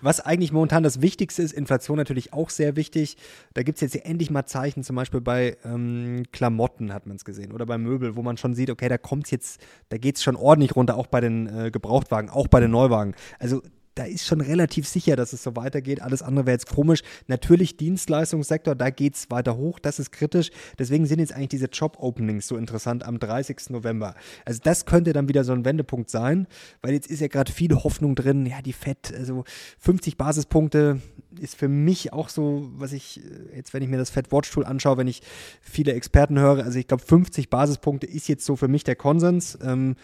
[0.00, 3.18] Was eigentlich momentan das Wichtigste ist, Inflation natürlich auch sehr wichtig.
[3.52, 7.16] Da gibt es jetzt hier endlich mal Zeichen, zum Beispiel bei ähm, Klamotten hat man
[7.16, 10.16] es gesehen oder bei Möbel, wo man schon sieht, okay, da kommt jetzt, da geht
[10.16, 13.14] es schon ordentlich runter, auch bei den äh, Gebrauchtwagen, auch bei den Neuwagen.
[13.38, 13.60] Also
[13.94, 16.00] da ist schon relativ sicher, dass es so weitergeht.
[16.00, 17.02] Alles andere wäre jetzt komisch.
[17.26, 20.50] Natürlich Dienstleistungssektor, da geht es weiter hoch, das ist kritisch.
[20.78, 23.70] Deswegen sind jetzt eigentlich diese Job-Openings so interessant am 30.
[23.70, 24.14] November.
[24.44, 26.46] Also das könnte dann wieder so ein Wendepunkt sein,
[26.80, 28.46] weil jetzt ist ja gerade viel Hoffnung drin.
[28.46, 29.44] Ja, die FED, also
[29.78, 31.00] 50 Basispunkte
[31.40, 34.50] ist für mich auch so, was ich äh, jetzt, wenn ich mir das Fed Watch
[34.50, 35.22] Tool anschaue, wenn ich
[35.60, 39.58] viele Experten höre, also ich glaube 50 Basispunkte ist jetzt so für mich der Konsens.
[39.62, 39.96] Ähm,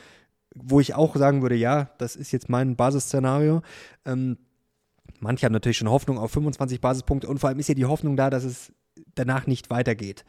[0.63, 3.63] wo ich auch sagen würde, ja, das ist jetzt mein Basisszenario.
[4.05, 4.39] Ähm,
[5.21, 8.17] manche haben natürlich schon Hoffnung auf 25 Basispunkte und vor allem ist ja die Hoffnung
[8.17, 8.73] da, dass es
[9.15, 10.25] danach nicht weitergeht.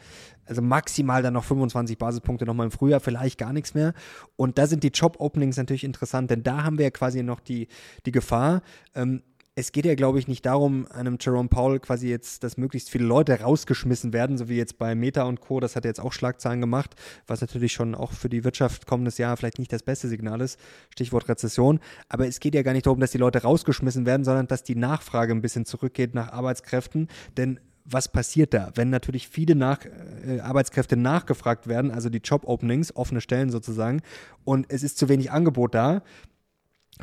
[0.46, 3.94] Also maximal dann noch 25 Basispunkte nochmal im Frühjahr, vielleicht gar nichts mehr.
[4.36, 7.68] Und da sind die Job-Openings natürlich interessant, denn da haben wir ja quasi noch die,
[8.06, 8.62] die Gefahr,
[8.96, 9.24] ähm,
[9.56, 13.06] es geht ja, glaube ich, nicht darum, einem Jerome Powell quasi jetzt, dass möglichst viele
[13.06, 15.60] Leute rausgeschmissen werden, so wie jetzt bei Meta und Co.
[15.60, 16.96] Das hat jetzt auch Schlagzeilen gemacht,
[17.28, 20.60] was natürlich schon auch für die Wirtschaft kommendes Jahr vielleicht nicht das beste Signal ist.
[20.92, 21.80] Stichwort Rezession.
[22.08, 24.76] Aber es geht ja gar nicht darum, dass die Leute rausgeschmissen werden, sondern dass die
[24.76, 27.10] Nachfrage ein bisschen zurückgeht nach Arbeitskräften.
[27.36, 27.60] Denn
[27.92, 28.72] was passiert da?
[28.76, 29.80] Wenn natürlich viele nach,
[30.26, 34.02] äh, Arbeitskräfte nachgefragt werden, also die Job-Openings, offene Stellen sozusagen,
[34.44, 36.04] und es ist zu wenig Angebot da,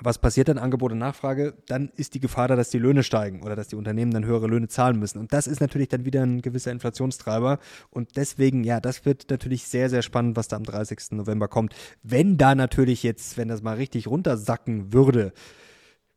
[0.03, 1.55] was passiert dann, Angebot und Nachfrage?
[1.67, 4.47] Dann ist die Gefahr da, dass die Löhne steigen oder dass die Unternehmen dann höhere
[4.47, 5.19] Löhne zahlen müssen.
[5.19, 7.59] Und das ist natürlich dann wieder ein gewisser Inflationstreiber.
[7.91, 11.13] Und deswegen, ja, das wird natürlich sehr, sehr spannend, was da am 30.
[11.13, 11.75] November kommt.
[12.03, 15.33] Wenn da natürlich jetzt, wenn das mal richtig runtersacken würde,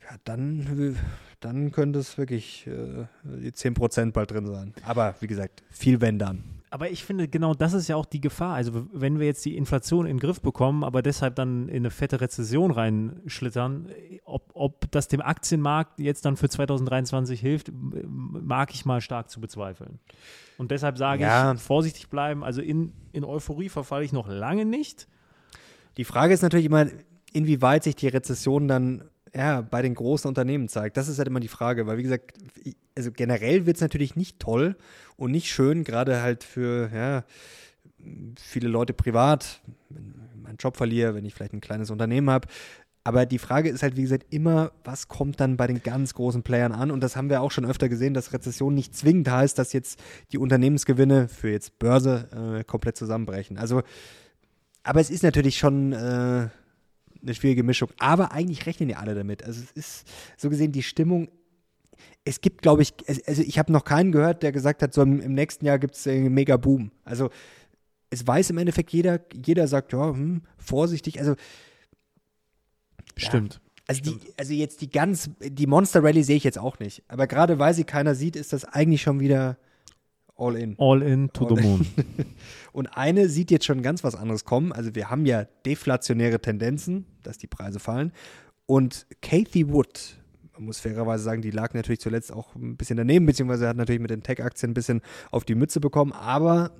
[0.02, 0.98] ja, dann,
[1.39, 4.74] dann könnte es wirklich äh, die 10% bald drin sein.
[4.84, 6.59] Aber wie gesagt, viel wenn dann.
[6.71, 8.53] Aber ich finde, genau das ist ja auch die Gefahr.
[8.53, 11.89] Also, wenn wir jetzt die Inflation in den Griff bekommen, aber deshalb dann in eine
[11.89, 13.89] fette Rezession reinschlittern,
[14.23, 19.41] ob, ob das dem Aktienmarkt jetzt dann für 2023 hilft, mag ich mal stark zu
[19.41, 19.99] bezweifeln.
[20.58, 21.53] Und deshalb sage ja.
[21.53, 22.43] ich, vorsichtig bleiben.
[22.43, 25.08] Also, in, in Euphorie verfalle ich noch lange nicht.
[25.97, 26.86] Die Frage ist natürlich immer,
[27.34, 29.03] inwieweit sich die Rezession dann
[29.34, 30.98] ja, bei den großen Unternehmen zeigt.
[30.98, 32.34] Das ist halt immer die Frage, weil wie gesagt,
[32.98, 34.76] also generell wird es natürlich nicht toll
[35.18, 37.24] und nicht schön, gerade halt für ja,
[38.39, 42.48] viele Leute privat, wenn ich meinen Job verliere, wenn ich vielleicht ein kleines Unternehmen habe.
[43.04, 46.44] Aber die Frage ist halt, wie gesagt, immer, was kommt dann bei den ganz großen
[46.44, 46.92] Playern an?
[46.92, 50.00] Und das haben wir auch schon öfter gesehen, dass Rezession nicht zwingend heißt, dass jetzt
[50.32, 53.58] die Unternehmensgewinne für jetzt Börse äh, komplett zusammenbrechen.
[53.58, 53.84] Also,
[54.84, 56.50] aber es ist natürlich schon äh,
[57.21, 57.89] eine schwierige Mischung.
[57.99, 59.43] Aber eigentlich rechnen ja alle damit.
[59.43, 61.29] Also es ist so gesehen die Stimmung.
[62.23, 62.93] Es gibt, glaube ich,
[63.27, 66.08] also ich habe noch keinen gehört, der gesagt hat, so im, nächsten Jahr gibt es
[66.08, 66.91] einen mega Boom.
[67.03, 67.29] Also
[68.10, 71.19] es weiß im Endeffekt jeder, jeder sagt, ja, hm, vorsichtig.
[71.19, 71.36] Also
[73.15, 73.55] Stimmt.
[73.55, 73.60] Ja.
[73.88, 77.03] Also, Die, also jetzt die ganz, die Monster Rally sehe ich jetzt auch nicht.
[77.08, 79.58] Aber gerade weil sie keiner sieht, ist das eigentlich schon wieder
[80.39, 80.75] All in.
[80.78, 81.86] All in to All the moon.
[82.71, 84.71] Und eine sieht jetzt schon ganz was anderes kommen.
[84.71, 88.13] Also wir haben ja deflationäre Tendenzen, dass die Preise fallen.
[88.65, 90.17] Und Kathy Wood,
[90.54, 94.02] man muss fairerweise sagen, die lag natürlich zuletzt auch ein bisschen daneben, beziehungsweise hat natürlich
[94.02, 96.13] mit den Tech-Aktien ein bisschen auf die Mütze bekommen.
[96.13, 96.71] Aber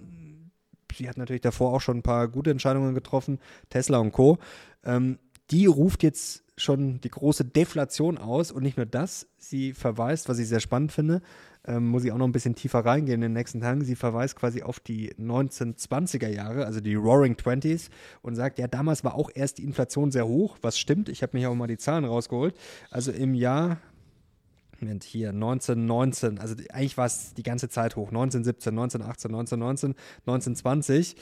[0.96, 4.38] sie hat natürlich davor auch schon ein paar gute Entscheidungen getroffen, Tesla und Co.
[4.86, 5.20] Ähm,
[5.52, 10.40] die ruft jetzt schon die große Deflation aus und nicht nur das, sie verweist, was
[10.40, 11.22] ich sehr spannend finde,
[11.68, 13.84] ähm, muss ich auch noch ein bisschen tiefer reingehen in den nächsten Tagen.
[13.84, 17.90] Sie verweist quasi auf die 1920er Jahre, also die Roaring Twenties,
[18.22, 21.10] und sagt, ja, damals war auch erst die Inflation sehr hoch, was stimmt.
[21.10, 22.56] Ich habe mir auch mal die Zahlen rausgeholt.
[22.90, 23.78] Also im Jahr
[24.82, 29.96] Moment, hier 1919, also eigentlich war es die ganze Zeit hoch, 1917, 1918, 1919,
[30.26, 31.16] 1920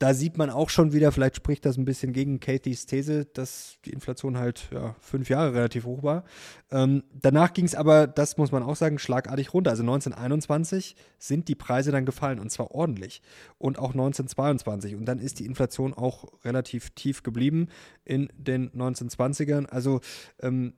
[0.00, 3.76] da sieht man auch schon wieder, vielleicht spricht das ein bisschen gegen Kathys These, dass
[3.84, 6.24] die Inflation halt ja, fünf Jahre relativ hoch war.
[6.70, 9.72] Ähm, danach ging es aber, das muss man auch sagen, schlagartig runter.
[9.72, 13.20] Also 1921 sind die Preise dann gefallen und zwar ordentlich.
[13.58, 14.96] Und auch 1922.
[14.96, 17.68] Und dann ist die Inflation auch relativ tief geblieben
[18.02, 19.66] in den 1920ern.
[19.66, 20.00] Also
[20.40, 20.72] ähm,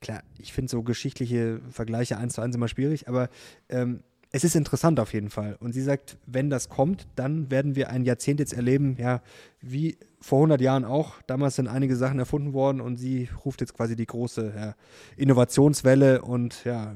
[0.00, 3.28] klar, ich finde so geschichtliche Vergleiche eins zu eins immer schwierig, aber
[3.68, 5.56] ähm, es ist interessant auf jeden Fall.
[5.60, 9.20] Und sie sagt, wenn das kommt, dann werden wir ein Jahrzehnt jetzt erleben, ja,
[9.62, 11.20] wie vor 100 Jahren auch.
[11.26, 14.74] Damals sind einige Sachen erfunden worden und sie ruft jetzt quasi die große ja,
[15.16, 16.94] Innovationswelle und ja,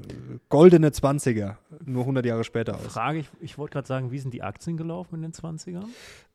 [0.49, 2.95] goldene 20er, nur 100 Jahre später aus.
[2.95, 5.85] Frage, ich, ich wollte gerade sagen, wie sind die Aktien gelaufen in den 20ern?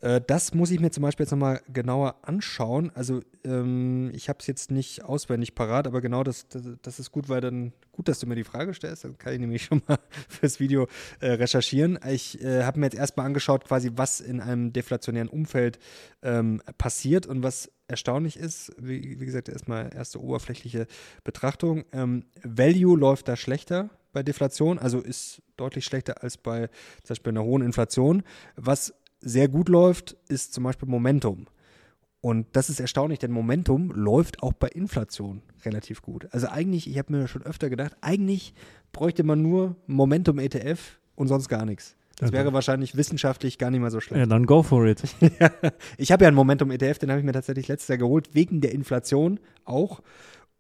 [0.02, 2.92] Äh, das muss ich mir zum Beispiel jetzt nochmal genauer anschauen.
[2.94, 7.12] Also ähm, ich habe es jetzt nicht auswendig parat, aber genau das, das, das, ist
[7.12, 9.82] gut, weil dann, gut, dass du mir die Frage stellst, dann kann ich nämlich schon
[9.88, 10.88] mal fürs Video
[11.20, 12.00] äh, recherchieren.
[12.10, 15.80] Ich äh, habe mir jetzt erstmal angeschaut, quasi was in einem deflationären Umfeld
[16.24, 20.88] ähm, passiert und was erstaunlich ist, wie, wie gesagt, erstmal erste oberflächliche
[21.24, 21.84] Betrachtung.
[21.92, 26.70] Ähm, Value läuft da schlechter bei Deflation, also ist deutlich schlechter als bei
[27.04, 28.24] zum Beispiel einer hohen Inflation.
[28.56, 31.48] Was sehr gut läuft, ist zum Beispiel Momentum.
[32.22, 36.28] Und das ist erstaunlich, denn Momentum läuft auch bei Inflation relativ gut.
[36.32, 38.54] Also eigentlich, ich habe mir schon öfter gedacht, eigentlich
[38.92, 41.96] bräuchte man nur Momentum ETF und sonst gar nichts.
[42.22, 44.20] Das wäre wahrscheinlich wissenschaftlich gar nicht mal so schlecht.
[44.20, 45.02] Ja, dann go for it.
[45.98, 48.74] ich habe ja einen Momentum-ETF, den habe ich mir tatsächlich letztes Jahr geholt, wegen der
[48.74, 50.02] Inflation auch.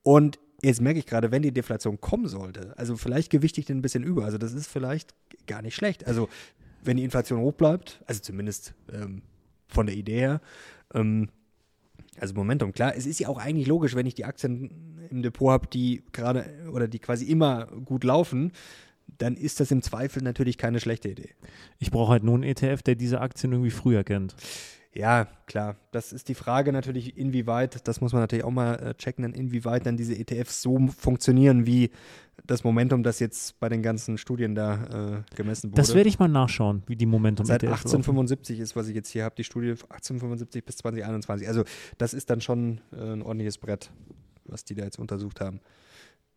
[0.01, 3.77] Und jetzt merke ich gerade, wenn die Deflation kommen sollte, also vielleicht gewichte ich den
[3.77, 4.25] ein bisschen über.
[4.25, 5.13] Also das ist vielleicht
[5.45, 6.07] gar nicht schlecht.
[6.07, 6.29] Also
[6.83, 9.21] wenn die Inflation hoch bleibt, also zumindest ähm,
[9.67, 10.41] von der Idee her,
[10.95, 11.29] ähm,
[12.19, 15.51] also Momentum, klar, es ist ja auch eigentlich logisch, wenn ich die Aktien im Depot
[15.51, 18.51] habe, die gerade oder die quasi immer gut laufen,
[19.07, 21.29] dann ist das im Zweifel natürlich keine schlechte Idee.
[21.79, 24.35] Ich brauche halt nur einen ETF, der diese Aktien irgendwie früher kennt.
[24.93, 25.77] Ja, klar.
[25.91, 29.85] Das ist die Frage natürlich, inwieweit, das muss man natürlich auch mal äh, checken, inwieweit
[29.85, 31.91] dann diese ETFs so funktionieren, wie
[32.45, 35.81] das Momentum, das jetzt bei den ganzen Studien da äh, gemessen wurde.
[35.81, 39.23] Das werde ich mal nachschauen, wie die Momentum Seit 1875 ist, was ich jetzt hier
[39.23, 41.47] habe, die Studie 1875 bis 2021.
[41.47, 41.63] Also
[41.97, 43.91] das ist dann schon äh, ein ordentliches Brett,
[44.45, 45.61] was die da jetzt untersucht haben.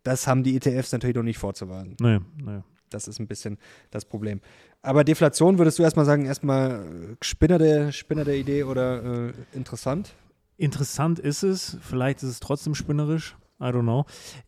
[0.04, 1.96] Das haben die ETFs natürlich noch nicht vorzuweisen.
[2.00, 2.60] Nee, nee.
[2.90, 3.58] Das ist ein bisschen
[3.90, 4.40] das Problem.
[4.82, 9.32] Aber Deflation würdest du erstmal sagen, erstmal äh, Spinner der, Spinner der Idee oder äh,
[9.52, 10.14] interessant?
[10.56, 14.04] Interessant ist es, vielleicht ist es trotzdem spinnerisch, I don't know.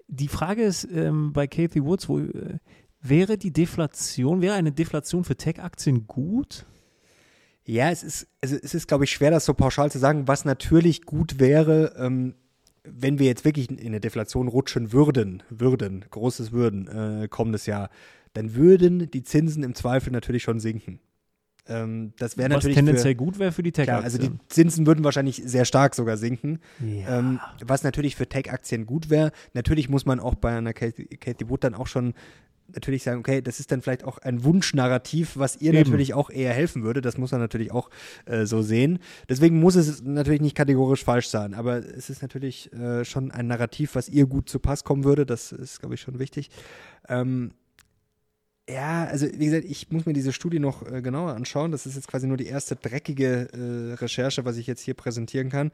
[0.07, 2.59] Die Frage ist ähm, bei Kathy Woods, wo, äh,
[3.01, 6.67] wäre die Deflation, wäre eine Deflation für Tech-Aktien gut?
[7.65, 10.29] Ja, es ist, also es ist, glaube ich, schwer, das so pauschal zu sagen.
[10.29, 12.35] Was natürlich gut wäre, ähm,
[12.91, 17.91] wenn wir jetzt wirklich in eine Deflation rutschen würden, würden, großes Würden, äh, kommendes Jahr,
[18.33, 21.01] dann würden die Zinsen im Zweifel natürlich schon sinken.
[21.69, 24.41] Ähm, das wäre Was natürlich tendenziell für, gut wäre für die klar, also Tech-Aktien.
[24.43, 26.61] die Zinsen würden wahrscheinlich sehr stark sogar sinken.
[26.81, 27.19] ja.
[27.19, 29.33] Ähm, was natürlich für Tech-Aktien gut wäre.
[29.53, 32.15] Natürlich muss man auch bei einer Cathy, Cathy Wood dann auch schon
[32.73, 35.85] natürlich sagen, okay, das ist dann vielleicht auch ein Wunschnarrativ, was ihr Eben.
[35.85, 37.01] natürlich auch eher helfen würde.
[37.01, 37.91] Das muss man natürlich auch
[38.27, 38.99] äh, so sehen.
[39.29, 43.47] Deswegen muss es natürlich nicht kategorisch falsch sein, aber es ist natürlich äh, schon ein
[43.47, 45.27] Narrativ, was ihr gut zu Pass kommen würde.
[45.27, 46.51] Das ist, glaube ich, schon wichtig.
[47.09, 47.53] Ähm,
[48.69, 51.71] ja, also wie gesagt, ich muss mir diese Studie noch äh, genauer anschauen.
[51.71, 55.51] Das ist jetzt quasi nur die erste dreckige äh, Recherche, was ich jetzt hier präsentieren
[55.51, 55.71] kann.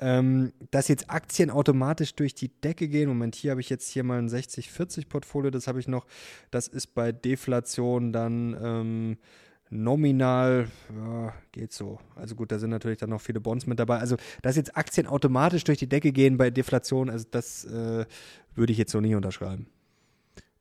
[0.00, 3.08] Ähm, dass jetzt Aktien automatisch durch die Decke gehen.
[3.08, 5.52] Moment, hier habe ich jetzt hier mal ein 60-40-Portfolio.
[5.52, 6.04] Das habe ich noch.
[6.50, 9.18] Das ist bei Deflation dann ähm,
[9.70, 12.00] nominal, ja, geht so.
[12.16, 13.98] Also gut, da sind natürlich dann noch viele Bonds mit dabei.
[13.98, 18.04] Also, dass jetzt Aktien automatisch durch die Decke gehen bei Deflation, also das äh,
[18.54, 19.66] würde ich jetzt so nicht unterschreiben.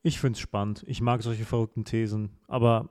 [0.04, 0.84] Ich finde es spannend.
[0.88, 2.90] Ich mag solche verrückten Thesen, aber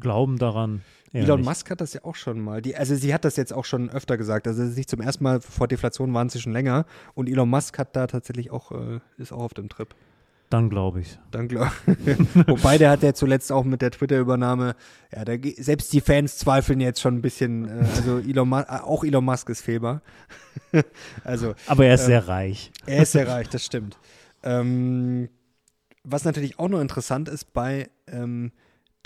[0.00, 0.82] glauben daran.
[1.12, 1.48] Elon nicht.
[1.48, 2.60] Musk hat das ja auch schon mal.
[2.60, 4.46] Die, also sie hat das jetzt auch schon öfter gesagt.
[4.46, 6.84] Also es ist nicht zum ersten Mal vor Deflation waren sie schon länger.
[7.14, 9.94] Und Elon Musk hat da tatsächlich auch, äh, ist auch auf dem Trip.
[10.50, 11.18] Dann glaube ich.
[11.30, 11.70] Dann glaub,
[12.46, 14.76] Wobei der hat ja zuletzt auch mit der Twitter-Übernahme,
[15.14, 17.68] ja, da, selbst die Fans zweifeln jetzt schon ein bisschen.
[17.68, 20.02] Äh, also Elon Musk, äh, auch Elon Musk ist fehlbar.
[21.24, 22.72] also Aber er ist Ähm, sehr reich.
[22.86, 23.98] er ist sehr reich, das stimmt.
[24.42, 25.28] Ähm,
[26.10, 28.52] was natürlich auch noch interessant ist bei ähm,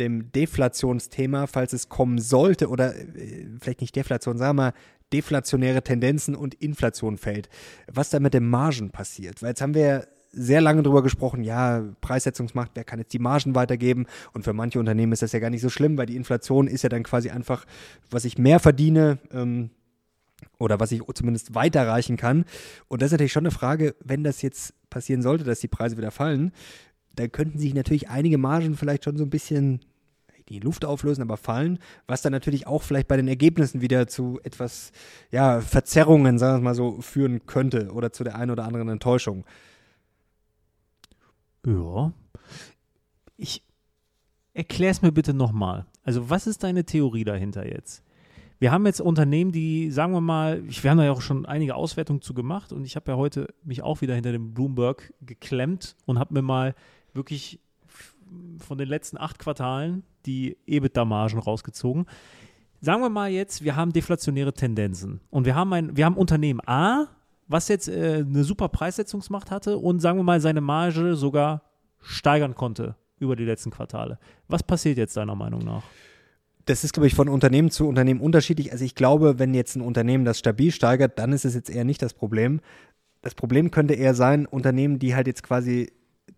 [0.01, 4.73] dem Deflationsthema, falls es kommen sollte, oder äh, vielleicht nicht Deflation, sagen wir mal,
[5.13, 7.49] deflationäre Tendenzen und Inflation fällt,
[7.93, 9.43] was da mit den Margen passiert.
[9.43, 13.19] Weil jetzt haben wir ja sehr lange drüber gesprochen, ja, Preissetzungsmacht, wer kann jetzt die
[13.19, 14.07] Margen weitergeben?
[14.33, 16.83] Und für manche Unternehmen ist das ja gar nicht so schlimm, weil die Inflation ist
[16.83, 17.67] ja dann quasi einfach,
[18.11, 19.71] was ich mehr verdiene, ähm,
[20.59, 22.45] oder was ich zumindest weiterreichen kann.
[22.89, 25.97] Und das ist natürlich schon eine Frage, wenn das jetzt passieren sollte, dass die Preise
[25.97, 26.53] wieder fallen,
[27.17, 29.81] dann könnten sich natürlich einige Margen vielleicht schon so ein bisschen
[30.49, 34.41] die Luft auflösen, aber fallen, was dann natürlich auch vielleicht bei den Ergebnissen wieder zu
[34.43, 34.93] etwas,
[35.31, 39.45] ja, Verzerrungen, sagen wir mal so, führen könnte oder zu der einen oder anderen Enttäuschung.
[41.65, 42.13] Ja.
[43.37, 43.63] Ich
[44.55, 45.87] erklär es mir bitte nochmal.
[46.03, 48.03] Also, was ist deine Theorie dahinter jetzt?
[48.59, 51.75] Wir haben jetzt Unternehmen, die, sagen wir mal, wir haben da ja auch schon einige
[51.75, 55.97] Auswertungen zu gemacht und ich habe ja heute mich auch wieder hinter dem Bloomberg geklemmt
[56.07, 56.75] und habe mir mal
[57.15, 57.61] wirklich
[58.59, 62.07] von den letzten acht Quartalen die EBITDA-Margen rausgezogen.
[62.81, 66.61] Sagen wir mal jetzt, wir haben deflationäre Tendenzen und wir haben ein, wir haben Unternehmen
[66.67, 67.07] A,
[67.47, 71.63] was jetzt äh, eine super Preissetzungsmacht hatte und sagen wir mal seine Marge sogar
[72.01, 74.19] steigern konnte über die letzten Quartale.
[74.49, 75.85] Was passiert jetzt deiner Meinung nach?
[76.65, 78.73] Das ist, glaube ich, von Unternehmen zu Unternehmen unterschiedlich.
[78.73, 81.85] Also ich glaube, wenn jetzt ein Unternehmen das stabil steigert, dann ist es jetzt eher
[81.85, 82.61] nicht das Problem.
[83.21, 85.93] Das Problem könnte eher sein, Unternehmen, die halt jetzt quasi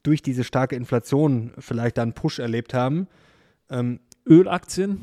[0.04, 3.08] durch diese starke Inflation vielleicht da einen Push erlebt haben.
[3.68, 5.00] Ähm, Ölaktien?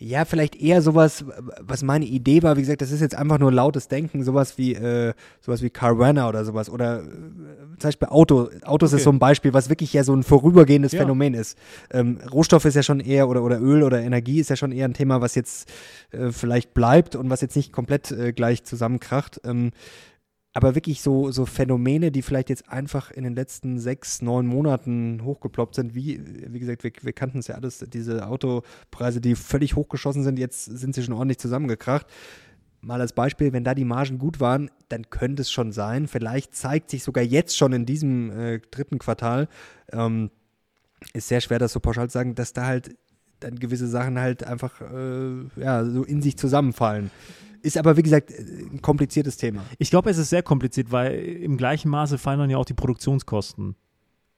[0.00, 1.24] ja, vielleicht eher sowas,
[1.60, 4.74] was meine Idee war, wie gesagt, das ist jetzt einfach nur lautes Denken, sowas wie,
[4.74, 6.70] äh, sowas wie Carvana oder sowas.
[6.70, 7.06] Oder äh,
[7.78, 8.48] zum Beispiel Auto.
[8.62, 8.98] Autos Okay.
[8.98, 11.00] ist so ein Beispiel, was wirklich ja so ein vorübergehendes Ja.
[11.00, 11.58] Phänomen ist.
[11.90, 14.86] Ähm, Rohstoff ist ja schon eher, oder, oder Öl oder Energie ist ja schon eher
[14.86, 15.68] ein Thema, was jetzt
[16.12, 19.40] äh, vielleicht bleibt und was jetzt nicht komplett äh, gleich zusammenkracht.
[19.44, 19.72] Ähm,
[20.58, 25.20] aber wirklich so, so Phänomene, die vielleicht jetzt einfach in den letzten sechs, neun Monaten
[25.22, 26.20] hochgeploppt sind, wie,
[26.52, 30.64] wie gesagt, wir, wir kannten es ja alles, diese Autopreise, die völlig hochgeschossen sind, jetzt
[30.64, 32.08] sind sie schon ordentlich zusammengekracht.
[32.80, 36.08] Mal als Beispiel, wenn da die Margen gut waren, dann könnte es schon sein.
[36.08, 39.46] Vielleicht zeigt sich sogar jetzt schon in diesem äh, dritten Quartal,
[39.92, 40.32] ähm,
[41.12, 42.96] ist sehr schwer, das so pauschal zu sagen, dass da halt
[43.38, 47.12] dann gewisse Sachen halt einfach äh, ja, so in sich zusammenfallen.
[47.62, 49.64] Ist aber, wie gesagt, ein kompliziertes Thema.
[49.78, 52.74] Ich glaube, es ist sehr kompliziert, weil im gleichen Maße fallen dann ja auch die
[52.74, 53.74] Produktionskosten,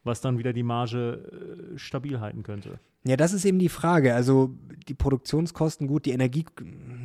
[0.05, 2.79] was dann wieder die Marge äh, stabil halten könnte.
[3.05, 4.15] Ja, das ist eben die Frage.
[4.15, 4.51] Also
[4.89, 6.45] die Produktionskosten, gut, die Energie,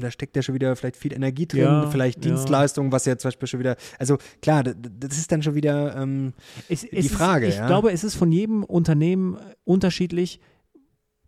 [0.01, 2.31] da steckt ja schon wieder vielleicht viel Energie drin, Ja, vielleicht ja.
[2.31, 6.33] Dienstleistungen, was ja zum Beispiel schon wieder, also klar, das ist dann schon wieder, ähm,
[6.67, 7.67] Es, Die es Frage, ist, ich ja.
[7.67, 10.41] glaube, es ist von jedem Unternehmen unterschiedlich,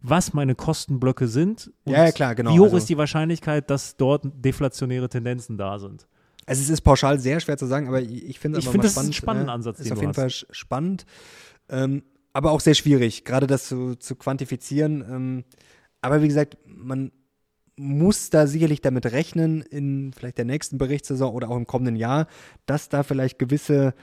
[0.10, 2.54] was meine Kostenblöcke sind und Ja, ja, klar, genau.
[2.54, 6.08] wie hoch Also- ist die Wahrscheinlichkeit, dass dort deflationäre Tendenzen da sind.
[6.46, 8.74] also es ist pauschal sehr schwer zu sagen, aber ich, ich finde es Ich aber
[8.74, 9.16] finde, mal das ist ein spannend.
[9.16, 10.14] spannender äh, Ansatz, Ist auf jeden.
[10.14, 11.06] Fall spannend,
[11.70, 15.02] ähm, aber auch sehr schwierig, gerade das zu, zu quantifizieren.
[15.10, 15.44] Ähm,
[16.02, 17.12] aber wie gesagt, man
[17.76, 22.28] muss da sicherlich damit rechnen, in vielleicht der nächsten Berichtssaison oder auch im kommenden Jahr,
[22.66, 23.94] dass da vielleicht gewisse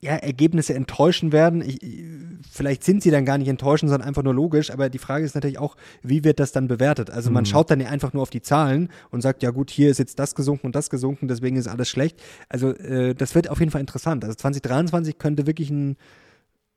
[0.00, 1.60] ja, Ergebnisse enttäuschen werden.
[1.60, 2.04] Ich, ich-
[2.50, 4.70] vielleicht sind sie dann gar nicht enttäuschend, sondern einfach nur logisch.
[4.70, 7.10] Aber die Frage ist natürlich auch, wie wird das dann bewertet?
[7.10, 7.46] Also man Mhm.
[7.46, 10.18] schaut dann ja einfach nur auf die Zahlen und sagt, ja gut, hier ist jetzt
[10.20, 12.22] das gesunken und das gesunken, deswegen ist alles schlecht.
[12.48, 14.24] Also äh, das wird auf jeden Fall interessant.
[14.24, 15.96] Also 2023 könnte wirklich ein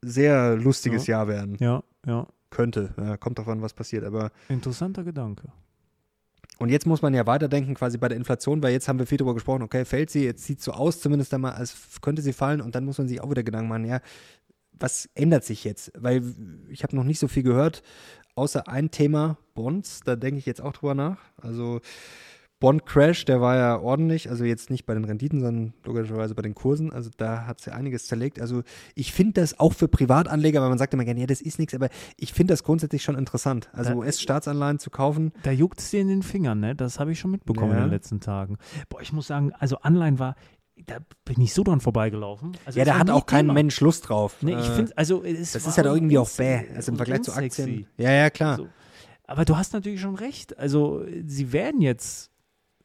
[0.01, 1.57] sehr lustiges Jahr werden.
[1.59, 2.27] Ja, ja.
[2.49, 2.89] könnte.
[2.97, 4.03] Ja, kommt davon, was passiert.
[4.03, 5.43] Aber Interessanter Gedanke.
[6.61, 9.17] Und jetzt muss man ja weiterdenken, quasi bei der Inflation, weil jetzt haben wir viel
[9.17, 12.61] darüber gesprochen, okay, fällt sie, jetzt sieht so aus, zumindest einmal, als könnte sie fallen
[12.61, 13.99] und dann muss man sich auch wieder Gedanken machen, ja,
[14.73, 15.91] was ändert sich jetzt?
[15.97, 16.21] Weil
[16.69, 17.81] ich habe noch nicht so viel gehört,
[18.35, 21.17] außer ein Thema, Bonds, da denke ich jetzt auch drüber nach.
[21.37, 21.81] Also
[22.61, 26.43] Bond Crash, der war ja ordentlich, also jetzt nicht bei den Renditen, sondern logischerweise bei
[26.43, 26.93] den Kursen.
[26.93, 28.39] Also da hat es ja einiges zerlegt.
[28.39, 28.61] Also
[28.95, 31.73] ich finde das auch für Privatanleger, weil man sagt immer gerne, ja, das ist nichts,
[31.73, 33.69] aber ich finde das grundsätzlich schon interessant.
[33.73, 36.73] Also US-Staatsanleihen zu kaufen, Da juckt es dir in den Fingern, ne?
[36.75, 37.77] Das habe ich schon mitbekommen Ja.
[37.79, 38.57] in den letzten Tagen.
[38.87, 40.35] Boah, ich muss sagen, also Anleihen war,
[40.85, 42.55] da bin ich so dran vorbeigelaufen.
[42.65, 43.53] Also ja, da hat auch kein Thema.
[43.53, 44.37] Mensch Lust drauf.
[44.41, 46.97] Nee, ich Äh, finde, also es das ist ja doch irgendwie auch bäh, also im
[46.97, 47.33] Vergleich zu.
[47.33, 47.87] Aktien.
[47.97, 48.57] Ja, ja, klar.
[48.57, 48.67] So.
[49.25, 50.57] Aber du hast natürlich schon recht.
[50.59, 52.30] Also, sie werden jetzt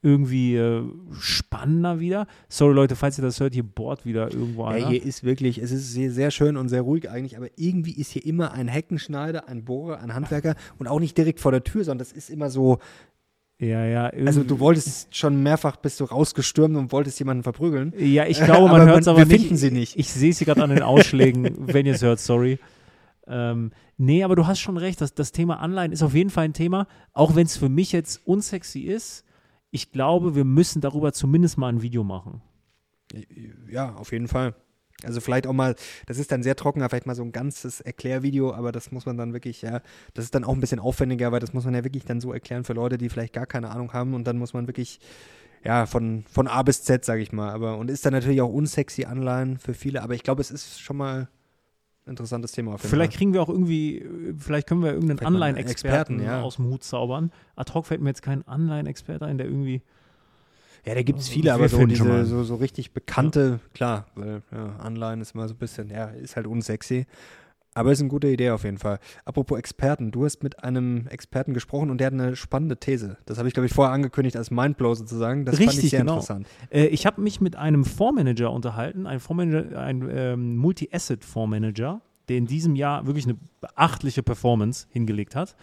[0.02, 0.82] irgendwie äh,
[1.18, 2.26] spannender wieder.
[2.48, 4.88] Sorry, Leute, falls ihr das hört, hier bohrt wieder irgendwo Ja, einer.
[4.90, 8.12] hier ist wirklich, es ist sehr, sehr schön und sehr ruhig eigentlich, aber irgendwie ist
[8.12, 11.84] hier immer ein Heckenschneider, ein Bohrer, ein Handwerker und auch nicht direkt vor der Tür,
[11.84, 12.78] sondern das ist immer so,
[13.58, 14.06] ja, ja.
[14.26, 17.94] also du wolltest schon mehrfach, bist du rausgestürmt und wolltest jemanden verprügeln.
[17.98, 19.40] Ja, ich glaube, man hört es man- aber wir nicht.
[19.40, 19.96] finden sie nicht.
[19.98, 22.58] Ich sehe sie gerade an den Ausschlägen, wenn ihr es hört, sorry.
[23.26, 26.44] Ähm, nee, aber du hast schon recht, das, das Thema Anleihen ist auf jeden Fall
[26.44, 29.24] ein Thema, auch wenn es für mich jetzt unsexy ist.
[29.70, 32.40] Ich glaube, wir müssen darüber zumindest mal ein Video machen.
[33.68, 34.54] Ja, auf jeden Fall.
[35.04, 38.54] Also vielleicht auch mal, das ist dann sehr trocken, vielleicht mal so ein ganzes Erklärvideo,
[38.54, 39.82] aber das muss man dann wirklich, ja,
[40.14, 42.32] das ist dann auch ein bisschen aufwendiger, weil das muss man ja wirklich dann so
[42.32, 45.00] erklären für Leute, die vielleicht gar keine Ahnung haben und dann muss man wirklich,
[45.64, 48.48] ja, von, von A bis Z, sage ich mal, aber und ist dann natürlich auch
[48.52, 51.28] unsexy Anleihen für viele, aber ich glaube, es ist schon mal
[52.06, 54.04] interessantes Thema Vielleicht kriegen wir auch irgendwie,
[54.38, 56.42] vielleicht können wir irgendeinen Anleihen-Experten Experten, ja.
[56.42, 57.32] aus dem Hut zaubern.
[57.56, 59.82] Ad hoc fällt mir jetzt kein Anleihen-Experte ein, der irgendwie.
[60.84, 64.42] Ja, da gibt es Wir viele, aber so diese, so, so richtig bekannte, klar, weil
[64.52, 67.06] ja, Anleihen ist mal so ein bisschen, ja, ist halt unsexy.
[67.76, 68.98] Aber ist eine gute Idee auf jeden Fall.
[69.26, 73.18] Apropos Experten, du hast mit einem Experten gesprochen und der hat eine spannende These.
[73.26, 75.44] Das habe ich, glaube ich, vorher angekündigt als Mindblow sozusagen.
[75.44, 76.14] Das fand ich Richtig, sehr genau.
[76.14, 76.46] interessant.
[76.70, 82.00] Äh, ich habe mich mit einem Fondsmanager unterhalten, ein Fondsmanager, ein ähm, Multi-Asset-Fondsmanager,
[82.30, 85.54] der in diesem Jahr wirklich eine beachtliche Performance hingelegt hat.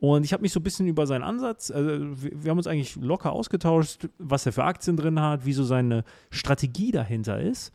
[0.00, 1.88] Und ich habe mich so ein bisschen über seinen Ansatz, also
[2.20, 5.62] wir, wir haben uns eigentlich locker ausgetauscht, was er für Aktien drin hat, wie so
[5.62, 7.72] seine Strategie dahinter ist.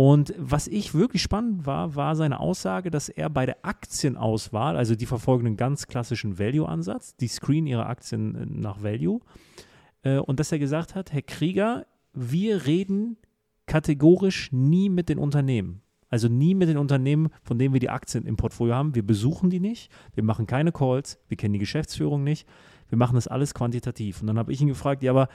[0.00, 4.94] Und was ich wirklich spannend war, war seine Aussage, dass er bei der Aktienauswahl, also
[4.94, 9.20] die verfolgen einen ganz klassischen Value-Ansatz, die screenen ihre Aktien äh, nach Value,
[10.02, 11.84] äh, und dass er gesagt hat, Herr Krieger,
[12.14, 13.18] wir reden
[13.66, 15.82] kategorisch nie mit den Unternehmen.
[16.08, 18.94] Also nie mit den Unternehmen, von denen wir die Aktien im Portfolio haben.
[18.94, 22.48] Wir besuchen die nicht, wir machen keine Calls, wir kennen die Geschäftsführung nicht,
[22.88, 24.22] wir machen das alles quantitativ.
[24.22, 25.28] Und dann habe ich ihn gefragt, ja, aber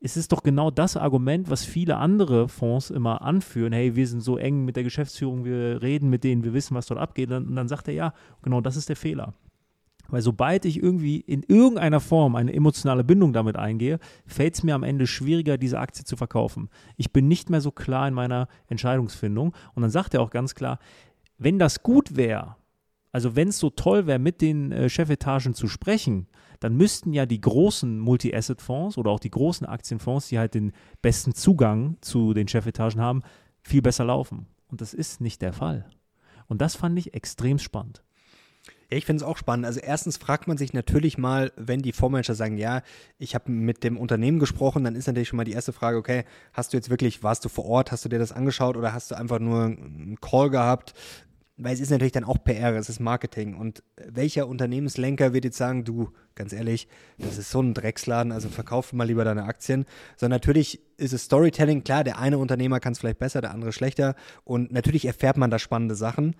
[0.00, 3.72] es ist doch genau das Argument, was viele andere Fonds immer anführen.
[3.72, 6.86] Hey, wir sind so eng mit der Geschäftsführung, wir reden mit denen, wir wissen, was
[6.86, 7.32] dort abgeht.
[7.32, 9.34] Und dann sagt er, ja, genau das ist der Fehler.
[10.08, 14.74] Weil sobald ich irgendwie in irgendeiner Form eine emotionale Bindung damit eingehe, fällt es mir
[14.74, 16.70] am Ende schwieriger, diese Aktie zu verkaufen.
[16.96, 19.54] Ich bin nicht mehr so klar in meiner Entscheidungsfindung.
[19.74, 20.78] Und dann sagt er auch ganz klar,
[21.38, 22.56] wenn das gut wäre,
[23.10, 26.28] also wenn es so toll wäre, mit den äh, Chefetagen zu sprechen,
[26.60, 31.34] dann müssten ja die großen Multi-Asset-Fonds oder auch die großen Aktienfonds, die halt den besten
[31.34, 33.22] Zugang zu den Chefetagen haben,
[33.62, 34.46] viel besser laufen.
[34.68, 35.88] Und das ist nicht der Fall.
[36.46, 38.02] Und das fand ich extrem spannend.
[38.90, 39.66] Ja, ich finde es auch spannend.
[39.66, 42.82] Also erstens fragt man sich natürlich mal, wenn die Fondsmanager sagen, ja,
[43.18, 46.24] ich habe mit dem Unternehmen gesprochen, dann ist natürlich schon mal die erste Frage, okay,
[46.54, 49.10] hast du jetzt wirklich, warst du vor Ort, hast du dir das angeschaut oder hast
[49.10, 50.94] du einfach nur einen Call gehabt?
[51.60, 53.56] Weil es ist natürlich dann auch PR, es ist Marketing.
[53.56, 56.86] Und welcher Unternehmenslenker wird jetzt sagen, du, ganz ehrlich,
[57.18, 59.84] das ist so ein Drecksladen, also verkauf mal lieber deine Aktien.
[60.16, 63.72] Sondern natürlich ist es Storytelling, klar, der eine Unternehmer kann es vielleicht besser, der andere
[63.72, 64.14] schlechter.
[64.44, 66.36] Und natürlich erfährt man da spannende Sachen.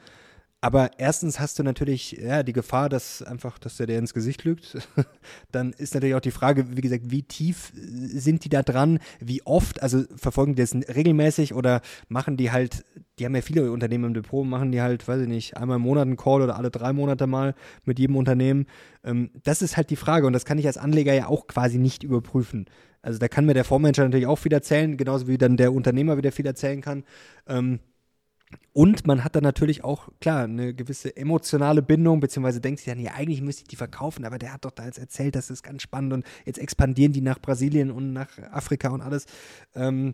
[0.61, 4.43] Aber erstens hast du natürlich ja, die Gefahr, dass einfach, dass der dir ins Gesicht
[4.43, 4.77] lügt.
[5.53, 8.99] Dann ist natürlich auch die Frage, wie gesagt, wie tief sind die da dran?
[9.21, 9.81] Wie oft?
[9.83, 12.85] Also verfolgen die das regelmäßig oder machen die halt,
[13.21, 15.83] die haben ja viele Unternehmen im Depot, machen die halt, weiß ich nicht, einmal im
[15.83, 17.55] Monat einen Call oder alle drei Monate mal
[17.85, 18.67] mit jedem Unternehmen.
[19.05, 21.79] Ähm, das ist halt die Frage und das kann ich als Anleger ja auch quasi
[21.79, 22.67] nicht überprüfen.
[23.01, 26.17] Also da kann mir der Fondsmanager natürlich auch viel erzählen, genauso wie dann der Unternehmer
[26.17, 27.05] wieder viel erzählen kann.
[27.47, 27.79] Ähm,
[28.73, 33.01] und man hat dann natürlich auch, klar, eine gewisse emotionale Bindung, beziehungsweise denkt sich dann,
[33.01, 35.63] ja, eigentlich müsste ich die verkaufen, aber der hat doch da jetzt erzählt, das ist
[35.63, 39.27] ganz spannend und jetzt expandieren die nach Brasilien und nach Afrika und alles.
[39.75, 40.13] Ähm,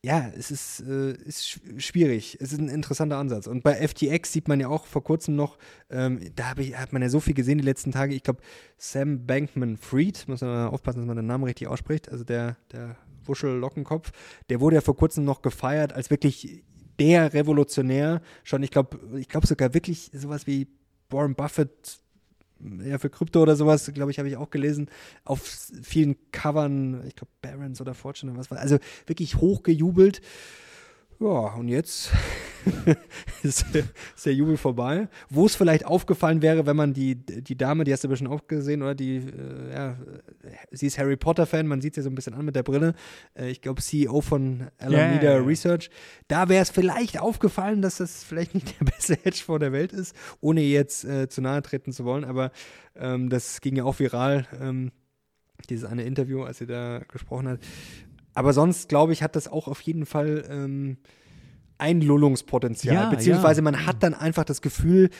[0.00, 2.38] ja, es ist, äh, ist sch- schwierig.
[2.40, 3.48] Es ist ein interessanter Ansatz.
[3.48, 5.58] Und bei FTX sieht man ja auch vor kurzem noch,
[5.90, 8.14] ähm, da ich, hat man ja so viel gesehen die letzten Tage.
[8.14, 8.40] Ich glaube,
[8.76, 12.56] Sam Bankman Fried, muss man mal aufpassen, dass man den Namen richtig ausspricht, also der,
[12.70, 14.12] der Wuschel-Lockenkopf,
[14.48, 16.62] der wurde ja vor kurzem noch gefeiert als wirklich
[16.98, 18.20] der Revolutionär.
[18.44, 20.68] Schon, ich glaube, ich glaube sogar wirklich sowas wie
[21.10, 22.00] Warren Buffett
[22.84, 24.90] ja, für Krypto oder sowas, glaube ich, habe ich auch gelesen,
[25.24, 25.42] auf
[25.82, 30.20] vielen Covern, ich glaube Barons oder Fortune oder was war, also wirklich hochgejubelt.
[31.20, 32.12] Ja, und jetzt
[33.42, 33.64] ist,
[34.24, 35.08] der Jubel vorbei.
[35.28, 38.46] Wo es vielleicht aufgefallen wäre, wenn man die, die Dame, die hast du bestimmt auch
[38.46, 39.96] gesehen, oder die, äh, ja,
[40.70, 42.94] sie ist Harry Potter-Fan, man sieht sie so ein bisschen an mit der Brille.
[43.34, 45.46] Äh, ich glaube, CEO von Alameda yeah, yeah.
[45.46, 45.90] Research.
[46.28, 50.14] Da wäre es vielleicht aufgefallen, dass das vielleicht nicht der beste Hedgefonds der Welt ist,
[50.40, 52.52] ohne jetzt äh, zu nahe treten zu wollen, aber
[52.96, 54.46] ähm, das ging ja auch viral.
[54.60, 54.92] Ähm,
[55.68, 57.60] dieses eine Interview, als sie da gesprochen hat.
[58.38, 60.98] Aber sonst, glaube ich, hat das auch auf jeden Fall ähm,
[61.76, 62.94] Einlullungspotenzial.
[62.94, 63.64] Ja, beziehungsweise ja.
[63.64, 65.10] man hat dann einfach das Gefühl,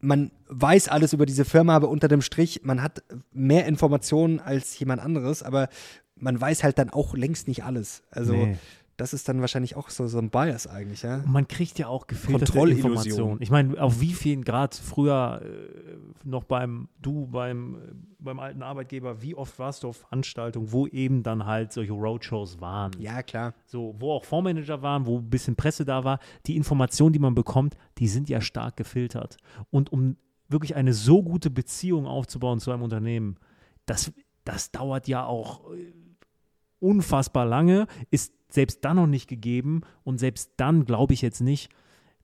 [0.00, 4.76] man weiß alles über diese Firma, aber unter dem Strich, man hat mehr Informationen als
[4.76, 5.68] jemand anderes, aber
[6.16, 8.02] man weiß halt dann auch längst nicht alles.
[8.10, 8.58] Also nee
[8.96, 11.22] das ist dann wahrscheinlich auch so, so ein Bias eigentlich, ja.
[11.26, 13.40] Man kriegt ja auch gefilterte Informationen.
[13.40, 19.20] Ich meine, auf wie vielen Grad früher äh, noch beim, du beim, beim alten Arbeitgeber,
[19.20, 22.92] wie oft warst du auf Veranstaltungen, wo eben dann halt solche Roadshows waren?
[22.98, 23.54] Ja, klar.
[23.66, 26.20] So, wo auch Fondsmanager waren, wo ein bisschen Presse da war.
[26.46, 29.38] Die Informationen, die man bekommt, die sind ja stark gefiltert.
[29.70, 30.16] Und um
[30.48, 33.36] wirklich eine so gute Beziehung aufzubauen zu einem Unternehmen,
[33.86, 34.12] das,
[34.44, 35.92] das dauert ja auch äh,
[36.80, 41.70] unfassbar lange, ist selbst dann noch nicht gegeben und selbst dann glaube ich jetzt nicht,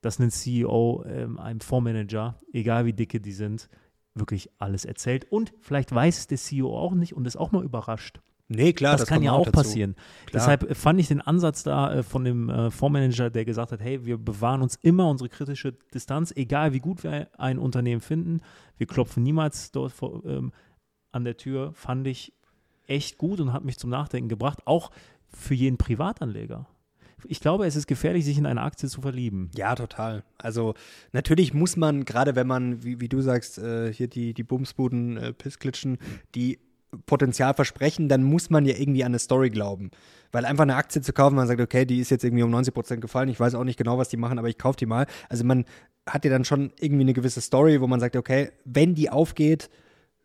[0.01, 3.69] dass ein CEO ähm, einem Fondsmanager, egal wie dicke die sind,
[4.15, 5.31] wirklich alles erzählt.
[5.31, 8.21] Und vielleicht weiß es der CEO auch nicht und ist auch mal überrascht.
[8.53, 9.53] Nee, klar, das, das kann ja auch dazu.
[9.53, 9.95] passieren.
[10.27, 10.33] Klar.
[10.33, 14.05] Deshalb fand ich den Ansatz da äh, von dem äh, Fondsmanager, der gesagt hat, hey,
[14.05, 18.41] wir bewahren uns immer unsere kritische Distanz, egal wie gut wir ein Unternehmen finden.
[18.77, 20.53] Wir klopfen niemals dort vor, ähm,
[21.13, 22.33] an der Tür, fand ich
[22.91, 24.61] echt gut und hat mich zum Nachdenken gebracht.
[24.67, 24.91] Auch
[25.29, 26.67] für jeden Privatanleger.
[27.27, 29.51] Ich glaube, es ist gefährlich, sich in eine Aktie zu verlieben.
[29.55, 30.25] Ja, total.
[30.39, 30.75] Also
[31.13, 35.17] natürlich muss man, gerade wenn man, wie, wie du sagst, äh, hier die, die Bumsbuden,
[35.17, 35.99] äh, Pissklitschen,
[36.35, 36.59] die
[37.07, 39.91] Potenzial versprechen, dann muss man ja irgendwie an eine Story glauben.
[40.33, 42.75] Weil einfach eine Aktie zu kaufen, man sagt, okay, die ist jetzt irgendwie um 90
[42.75, 45.07] Prozent gefallen, ich weiß auch nicht genau, was die machen, aber ich kaufe die mal.
[45.29, 45.65] Also man
[46.09, 49.71] hat ja dann schon irgendwie eine gewisse Story, wo man sagt, okay, wenn die aufgeht,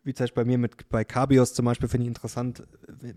[0.06, 2.62] wie zum Beispiel bei mir mit bei Cabios zum Beispiel, finde ich interessant,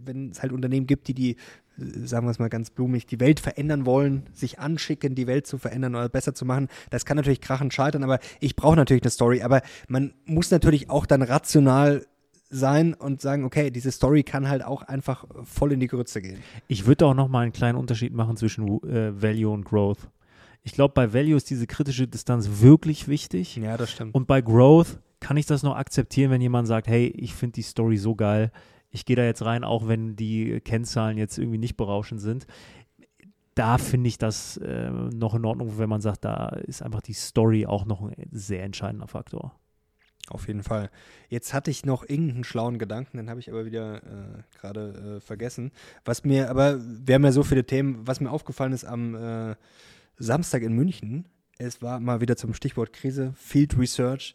[0.03, 1.35] wenn es halt Unternehmen gibt, die die,
[1.77, 5.57] sagen wir es mal ganz blumig, die Welt verändern wollen, sich anschicken, die Welt zu
[5.57, 6.67] verändern oder besser zu machen.
[6.89, 9.43] Das kann natürlich krachend scheitern, aber ich brauche natürlich eine Story.
[9.43, 12.05] Aber man muss natürlich auch dann rational
[12.49, 16.39] sein und sagen, okay, diese Story kann halt auch einfach voll in die Grütze gehen.
[16.67, 20.09] Ich würde auch noch mal einen kleinen Unterschied machen zwischen äh, Value und Growth.
[20.63, 23.55] Ich glaube, bei Value ist diese kritische Distanz wirklich wichtig.
[23.55, 24.15] Ja, das stimmt.
[24.15, 27.61] Und bei Growth kann ich das noch akzeptieren, wenn jemand sagt, hey, ich finde die
[27.61, 28.51] Story so geil,
[28.91, 32.47] ich gehe da jetzt rein, auch wenn die Kennzahlen jetzt irgendwie nicht berauschend sind.
[33.55, 37.13] Da finde ich das äh, noch in Ordnung, wenn man sagt, da ist einfach die
[37.13, 39.53] Story auch noch ein sehr entscheidender Faktor.
[40.29, 40.89] Auf jeden Fall.
[41.27, 45.19] Jetzt hatte ich noch irgendeinen schlauen Gedanken, den habe ich aber wieder äh, gerade äh,
[45.21, 45.71] vergessen.
[46.05, 49.55] Was mir, aber wir haben ja so viele Themen, was mir aufgefallen ist am äh,
[50.17, 54.33] Samstag in München, es war mal wieder zum Stichwort Krise, Field Research.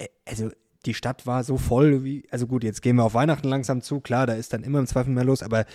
[0.00, 0.50] Äh, also
[0.86, 4.00] die Stadt war so voll wie, also gut, jetzt gehen wir auf Weihnachten langsam zu,
[4.00, 5.66] klar, da ist dann immer im Zweifel mehr los, aber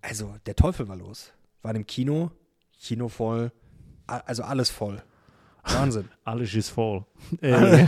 [0.00, 1.32] also der Teufel war los.
[1.62, 2.30] War im Kino,
[2.78, 3.52] Kino voll,
[4.06, 5.02] also alles voll.
[5.62, 6.08] Wahnsinn.
[6.24, 7.04] alles ist voll.
[7.40, 7.86] Äh,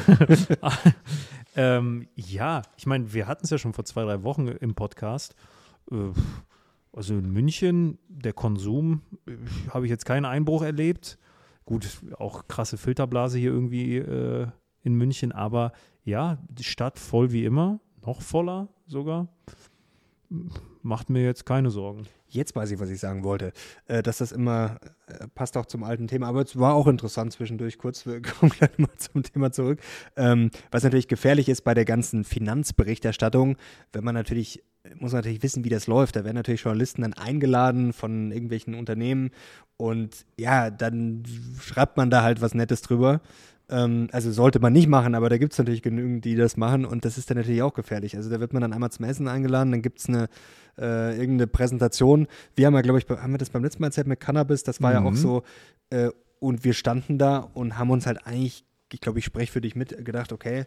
[1.57, 5.35] ähm, ja, ich meine, wir hatten es ja schon vor zwei, drei Wochen im Podcast.
[5.91, 6.13] Äh,
[6.93, 9.03] also in München, der Konsum,
[9.69, 11.19] habe ich jetzt keinen Einbruch erlebt.
[11.67, 11.87] Gut,
[12.19, 14.47] auch krasse Filterblase hier irgendwie äh,
[14.87, 15.73] in München, aber
[16.05, 19.29] ja, die Stadt voll wie immer, noch voller sogar.
[20.83, 22.07] Macht mir jetzt keine Sorgen.
[22.29, 23.53] Jetzt weiß ich, was ich sagen wollte.
[23.87, 27.33] Äh, dass das immer äh, passt auch zum alten Thema, aber es war auch interessant
[27.33, 27.79] zwischendurch.
[27.79, 29.81] Kurz, wir kommen gleich mal zum Thema zurück.
[30.17, 33.57] Ähm, was natürlich gefährlich ist bei der ganzen Finanzberichterstattung,
[33.93, 34.63] wenn man natürlich
[35.01, 36.15] muss man natürlich wissen, wie das läuft.
[36.15, 39.31] Da werden natürlich Journalisten dann eingeladen von irgendwelchen Unternehmen
[39.77, 41.25] und ja, dann
[41.61, 43.21] schreibt man da halt was Nettes drüber.
[43.69, 46.85] Ähm, also sollte man nicht machen, aber da gibt es natürlich genügend, die das machen
[46.85, 48.17] und das ist dann natürlich auch gefährlich.
[48.17, 50.29] Also da wird man dann einmal zum Essen eingeladen, dann gibt es eine
[50.79, 52.29] äh, irgendeine Präsentation.
[52.55, 54.81] Wir haben ja, glaube ich, haben wir das beim letzten Mal erzählt mit Cannabis, das
[54.81, 54.97] war mhm.
[54.97, 55.17] ja auch mhm.
[55.17, 55.43] so
[55.91, 59.61] äh, und wir standen da und haben uns halt eigentlich, ich glaube, ich spreche für
[59.61, 60.67] dich mit, gedacht, okay,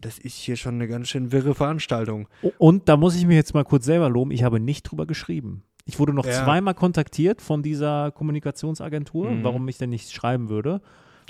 [0.00, 2.26] das ist hier schon eine ganz schön wirre Veranstaltung.
[2.56, 5.62] Und da muss ich mich jetzt mal kurz selber loben, ich habe nicht drüber geschrieben.
[5.84, 6.44] Ich wurde noch ja.
[6.44, 9.44] zweimal kontaktiert von dieser Kommunikationsagentur, mhm.
[9.44, 10.80] warum ich denn nicht schreiben würde.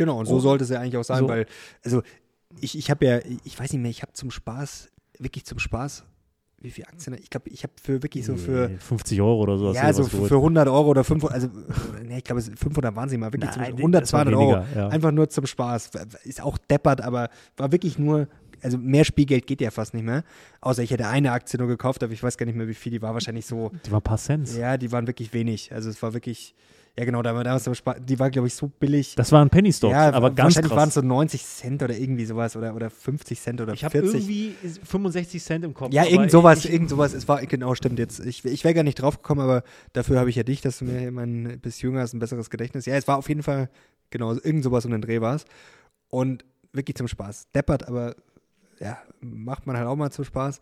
[0.00, 0.40] Genau, und so oh.
[0.40, 1.28] sollte es ja eigentlich auch sein, so.
[1.28, 1.44] weil,
[1.84, 2.00] also
[2.58, 4.88] ich, ich habe ja, ich weiß nicht mehr, ich habe zum Spaß,
[5.18, 6.06] wirklich zum Spaß,
[6.62, 7.18] wie viel Aktien?
[7.20, 8.70] Ich glaube, ich habe für wirklich so für.
[8.78, 9.74] 50 Euro oder so.
[9.74, 11.48] Ja, so für, für 100 Euro oder 500, also,
[12.02, 14.66] nee, ich glaube, 500 waren sie mal, wirklich Nein, zum, 100, 200 weniger, Euro.
[14.74, 14.88] ja.
[14.88, 15.90] Einfach nur zum Spaß.
[16.24, 17.28] Ist auch deppert, aber
[17.58, 18.26] war wirklich nur,
[18.62, 20.24] also mehr Spielgeld geht ja fast nicht mehr.
[20.60, 22.92] Außer ich hätte eine Aktie nur gekauft, aber ich weiß gar nicht mehr, wie viel.
[22.92, 24.54] Die war wahrscheinlich so, Die war ein paar Cent.
[24.56, 25.72] ja, die waren wirklich wenig.
[25.72, 26.54] Also es war wirklich,
[26.98, 27.64] ja genau, da war damals
[28.06, 29.14] die war, glaube ich, so billig.
[29.14, 32.24] Das waren Penny Stocks, ja, aber ganz wahrscheinlich waren es so 90 Cent oder irgendwie
[32.26, 34.14] sowas oder, oder 50 Cent oder Ich habe 40.
[34.20, 34.54] irgendwie
[34.84, 35.92] 65 Cent im Kopf.
[35.92, 37.14] Ja, irgend sowas, ich- irgend sowas.
[37.14, 38.20] Es war, genau, stimmt jetzt.
[38.20, 40.84] Ich, ich wäre gar nicht drauf gekommen, aber dafür habe ich ja dich, dass du
[40.86, 42.86] mir mein bist jünger hast, ein besseres Gedächtnis.
[42.86, 43.70] Ja, es war auf jeden Fall,
[44.10, 45.44] genau, irgend sowas um den Dreh war es.
[46.08, 47.48] Und wirklich zum Spaß.
[47.54, 48.14] Deppert, aber
[48.80, 50.60] ja, macht man halt auch mal zum Spaß.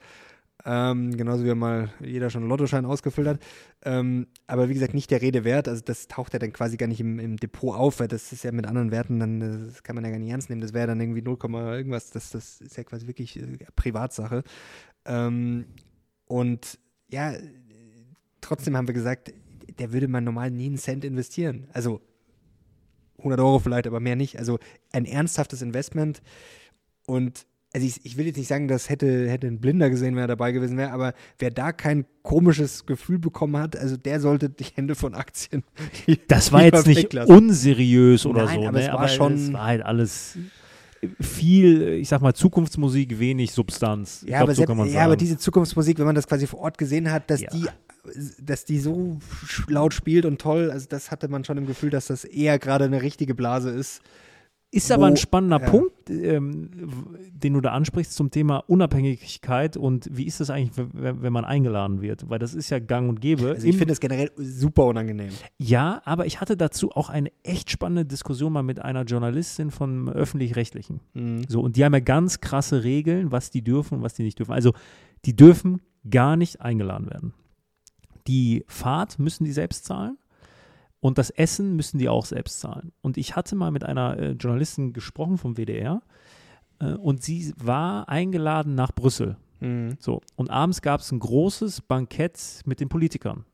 [0.64, 3.40] Ähm, genauso wie mal jeder schon einen Lottoschein ausgefüllt hat.
[3.84, 5.68] Ähm, aber wie gesagt, nicht der Rede wert.
[5.68, 8.42] Also das taucht ja dann quasi gar nicht im, im Depot auf, weil das ist
[8.42, 10.60] ja mit anderen Werten, dann kann man ja gar nicht ernst nehmen.
[10.60, 12.10] Das wäre dann irgendwie 0, irgendwas.
[12.10, 14.42] Das, das ist ja quasi wirklich äh, Privatsache.
[15.04, 15.66] Ähm,
[16.26, 17.34] und ja,
[18.40, 19.32] trotzdem haben wir gesagt,
[19.78, 21.68] der würde man normal nie einen Cent investieren.
[21.72, 22.00] Also
[23.18, 24.38] 100 Euro vielleicht, aber mehr nicht.
[24.38, 24.58] Also
[24.92, 26.20] ein ernsthaftes Investment.
[27.06, 30.22] Und also ich, ich will jetzt nicht sagen, das hätte, hätte ein Blinder gesehen, wenn
[30.22, 34.48] er dabei gewesen wäre, aber wer da kein komisches Gefühl bekommen hat, also der sollte
[34.48, 35.64] die Hände von Aktien.
[36.28, 38.86] Das war jetzt nicht unseriös oder Nein, so, aber ne?
[38.86, 40.38] es war schon- es war halt alles
[41.20, 44.22] viel, ich sag mal, Zukunftsmusik, wenig Substanz.
[44.26, 45.00] Ja, glaub, aber, so kann man selbst, sagen.
[45.00, 47.50] ja, aber diese Zukunftsmusik, wenn man das quasi vor Ort gesehen hat, dass Ja.
[47.50, 47.66] die
[48.42, 49.18] dass die so
[49.66, 52.86] laut spielt und toll, also das hatte man schon im Gefühl, dass das eher gerade
[52.86, 54.00] eine richtige Blase ist.
[54.70, 55.70] Ist aber wo- ein spannender ja.
[55.70, 56.70] Punkt, ähm,
[57.32, 62.02] den du da ansprichst zum Thema Unabhängigkeit und wie ist das eigentlich, wenn, man eingeladen
[62.02, 62.28] wird?
[62.28, 63.48] Weil das ist ja gang und gäbe.
[63.48, 65.30] Also ich finde das generell super unangenehm.
[65.56, 70.10] ja, aber ich hatte dazu auch eine echt spannende Diskussion mal mit einer Journalistin von
[70.10, 71.00] öffentlich-rechtlichen.
[71.14, 71.44] Mhm.
[71.48, 74.38] So, und die haben ja ganz krasse Regeln, was die dürfen und was die nicht
[74.38, 74.52] dürfen.
[74.52, 74.74] Also,
[75.24, 77.32] die dürfen gar nicht eingeladen werden.
[78.26, 80.18] Die Fahrt müssen die selbst zahlen
[81.00, 82.92] und das Essen müssen die auch selbst zahlen.
[83.00, 86.02] Und ich hatte mal mit einer äh, Journalistin gesprochen vom WDR
[86.80, 89.36] äh, und sie war eingeladen nach Brüssel.
[89.60, 89.96] Mhm.
[90.00, 93.44] So, und abends gab es ein großes Bankett mit den Politikern.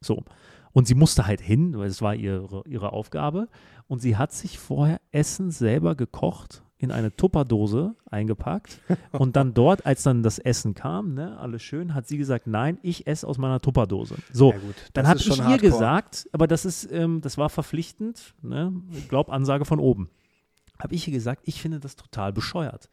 [0.00, 0.24] So,
[0.72, 3.48] und sie musste halt hin, weil es war ihre, ihre Aufgabe.
[3.88, 8.80] Und sie hat sich vorher Essen selber gekocht, in eine Tupperdose eingepackt.
[9.12, 12.78] und dann dort, als dann das Essen kam, ne, alles schön, hat sie gesagt, nein,
[12.82, 14.16] ich esse aus meiner Tupperdose.
[14.32, 15.70] So, Ja, gut, dann habe ich schon ihr hardcore.
[15.70, 18.72] gesagt, aber das ist, ähm, das war verpflichtend, ne?
[18.92, 20.10] Ich glaub, Ansage von oben.
[20.78, 22.88] Habe ich ihr gesagt, ich finde das total bescheuert.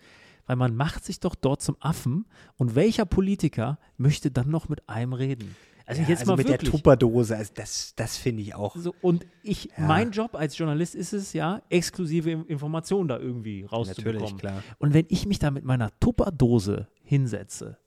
[0.45, 2.25] Weil man macht sich doch dort zum Affen
[2.57, 5.55] und welcher Politiker möchte dann noch mit einem reden?
[5.89, 6.69] Also Ja, jetzt also mal mit wirklich.
[6.69, 8.75] der Tupperdose, also das, das finde ich auch.
[8.75, 9.87] so, und ich, Ja.
[9.87, 14.21] mein Job als Journalist ist es ja, exklusive Informationen da irgendwie rauszubekommen.
[14.21, 14.61] Natürlich, klar.
[14.77, 17.79] Und wenn ich mich da mit meiner Tupperdose hinsetze,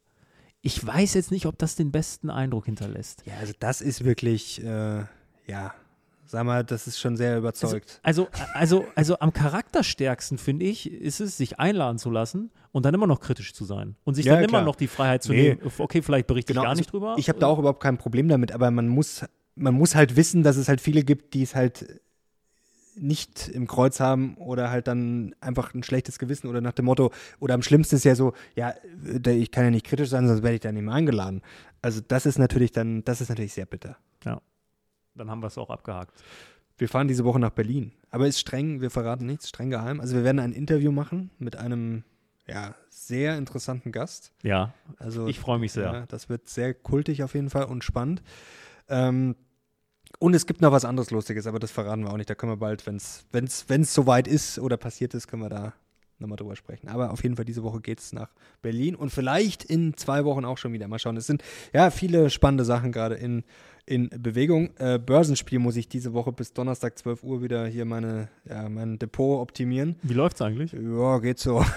[0.62, 3.22] ich weiß jetzt nicht, ob das den besten Eindruck hinterlässt.
[3.24, 5.04] Ja, also das ist wirklich, äh,
[5.46, 5.72] ja,
[6.26, 8.00] sag mal, das ist schon sehr überzeugt.
[8.02, 12.94] Also, also, also am charakterstärksten finde ich, ist es, sich einladen zu lassen und dann
[12.94, 13.96] immer noch kritisch zu sein.
[14.04, 14.60] Und sich Ja, dann klar.
[14.60, 15.56] immer noch die Freiheit zu Nee.
[15.56, 17.16] nehmen, okay, vielleicht berichte ich gar also nicht drüber.
[17.18, 20.42] Ich habe da auch überhaupt kein Problem damit, aber man muss, man muss halt wissen,
[20.42, 22.00] dass es halt viele gibt, die es halt
[22.94, 27.10] nicht im Kreuz haben oder halt dann einfach ein schlechtes Gewissen oder nach dem Motto,
[27.40, 28.74] oder am schlimmsten ist ja so, ja,
[29.26, 31.40] ich kann ja nicht kritisch sein, sonst werde ich da nicht mehr eingeladen.
[31.80, 33.96] Also das ist natürlich dann, das ist natürlich sehr bitter.
[35.14, 36.22] Dann haben wir es auch abgehakt.
[36.78, 40.00] Wir fahren diese Woche nach Berlin, aber ist streng, wir verraten nichts, streng geheim.
[40.00, 42.02] Also wir werden ein Interview machen mit einem,
[42.46, 44.32] ja, sehr interessanten Gast.
[44.42, 45.92] Ja, Also ich freue mich sehr.
[45.92, 48.22] Ja, das wird sehr kultig auf jeden Fall und spannend.
[48.88, 49.36] Ähm,
[50.18, 52.30] und es gibt noch was anderes Lustiges, aber das verraten wir auch nicht.
[52.30, 55.48] Da können wir bald, wenn es wenn's, wenn's soweit ist oder passiert ist, können wir
[55.48, 55.72] da
[56.22, 56.88] nochmal drüber sprechen.
[56.88, 58.30] Aber auf jeden Fall diese Woche geht es nach
[58.62, 60.88] Berlin und vielleicht in zwei Wochen auch schon wieder.
[60.88, 61.16] Mal schauen.
[61.16, 61.42] Es sind
[61.72, 63.44] ja viele spannende Sachen gerade in,
[63.84, 64.70] in Bewegung.
[64.78, 68.98] Äh, Börsenspiel muss ich diese Woche bis Donnerstag 12 Uhr wieder hier meine, ja, mein
[68.98, 69.96] Depot optimieren.
[70.02, 70.72] Wie läuft es eigentlich?
[70.72, 71.64] Ja, geht so.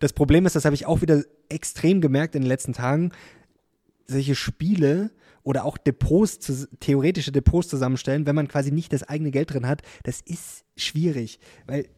[0.00, 3.10] Das Problem ist, das habe ich auch wieder extrem gemerkt in den letzten Tagen,
[4.06, 5.10] solche Spiele
[5.42, 9.82] oder auch Depots, theoretische Depots zusammenstellen, wenn man quasi nicht das eigene Geld drin hat,
[10.02, 11.88] das ist schwierig, weil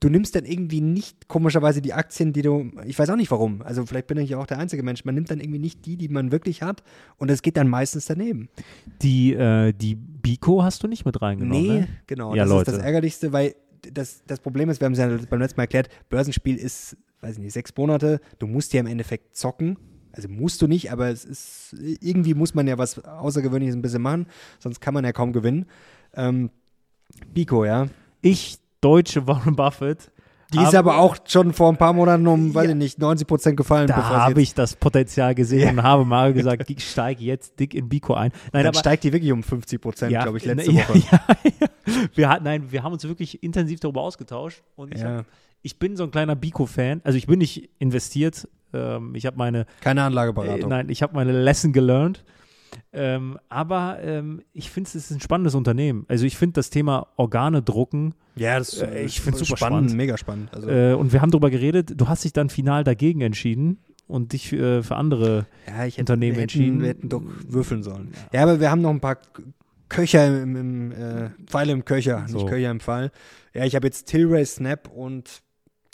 [0.00, 3.62] du nimmst dann irgendwie nicht komischerweise die Aktien, die du, ich weiß auch nicht warum,
[3.62, 6.08] also vielleicht bin ich auch der einzige Mensch, man nimmt dann irgendwie nicht die, die
[6.08, 6.82] man wirklich hat
[7.16, 8.48] und es geht dann meistens daneben.
[9.02, 11.88] Die, äh, die Biko hast du nicht mit reingenommen, Nee, ne?
[12.06, 12.34] genau.
[12.34, 12.70] Ja, das Leute.
[12.70, 13.54] ist das Ärgerlichste, weil
[13.92, 17.36] das, das Problem ist, wir haben es ja beim letzten Mal erklärt, Börsenspiel ist, weiß
[17.36, 18.20] ich nicht, sechs Monate.
[18.38, 19.76] Du musst ja im Endeffekt zocken.
[20.12, 24.00] Also musst du nicht, aber es ist, irgendwie muss man ja was Außergewöhnliches ein bisschen
[24.00, 24.26] machen,
[24.60, 25.66] sonst kann man ja kaum gewinnen.
[26.14, 26.50] Ähm,
[27.32, 27.88] Biko, ja.
[28.22, 30.10] Ich, deutsche Warren Buffett,
[30.52, 33.56] Die ist aber auch schon vor ein paar Monaten um, weiß ich nicht, 90 Prozent
[33.56, 33.88] gefallen.
[33.88, 37.88] Da habe ich das Potenzial gesehen und habe mal gesagt, ich steige jetzt dick in
[37.88, 38.30] Biko ein.
[38.52, 40.98] Nein, Dann aber steigt die wirklich um 50 Prozent, glaube ich, letzte ja, Woche.
[41.10, 41.20] Ja,
[41.60, 41.68] ja.
[42.14, 45.18] Wir hatten, nein, wir haben uns wirklich intensiv darüber ausgetauscht und ich, Ja.
[45.18, 45.26] hab,
[45.62, 47.00] ich bin so ein kleiner Biko-Fan.
[47.04, 48.46] Also ich bin nicht investiert.
[48.72, 50.68] Ähm, ich habe meine, Keine äh, Anlageberatung.
[50.68, 52.24] nein, ich habe meine Lesson gelernt.
[52.94, 56.04] Ähm, aber ähm, ich finde, es ist ein spannendes Unternehmen.
[56.08, 59.94] Also ich finde das Thema Organe drucken ja, das Äh, ich voll super spannend, spannend.
[59.96, 60.52] mega spannend.
[60.52, 61.92] Also, äh, und wir haben darüber geredet.
[61.96, 63.78] Du hast dich dann final dagegen entschieden
[64.08, 66.80] und dich äh, für andere ja, ich hätte, Unternehmen wir hätten, entschieden.
[66.80, 68.12] Wir hätten doch würfeln sollen.
[68.32, 69.18] Ja, aber wir haben noch ein paar
[69.88, 72.38] Köcher im, im äh, Pfeile im Köcher, So.
[72.38, 73.12] nicht Köcher im Pfeil.
[73.54, 75.42] Ja, ich habe jetzt Tilray Snap und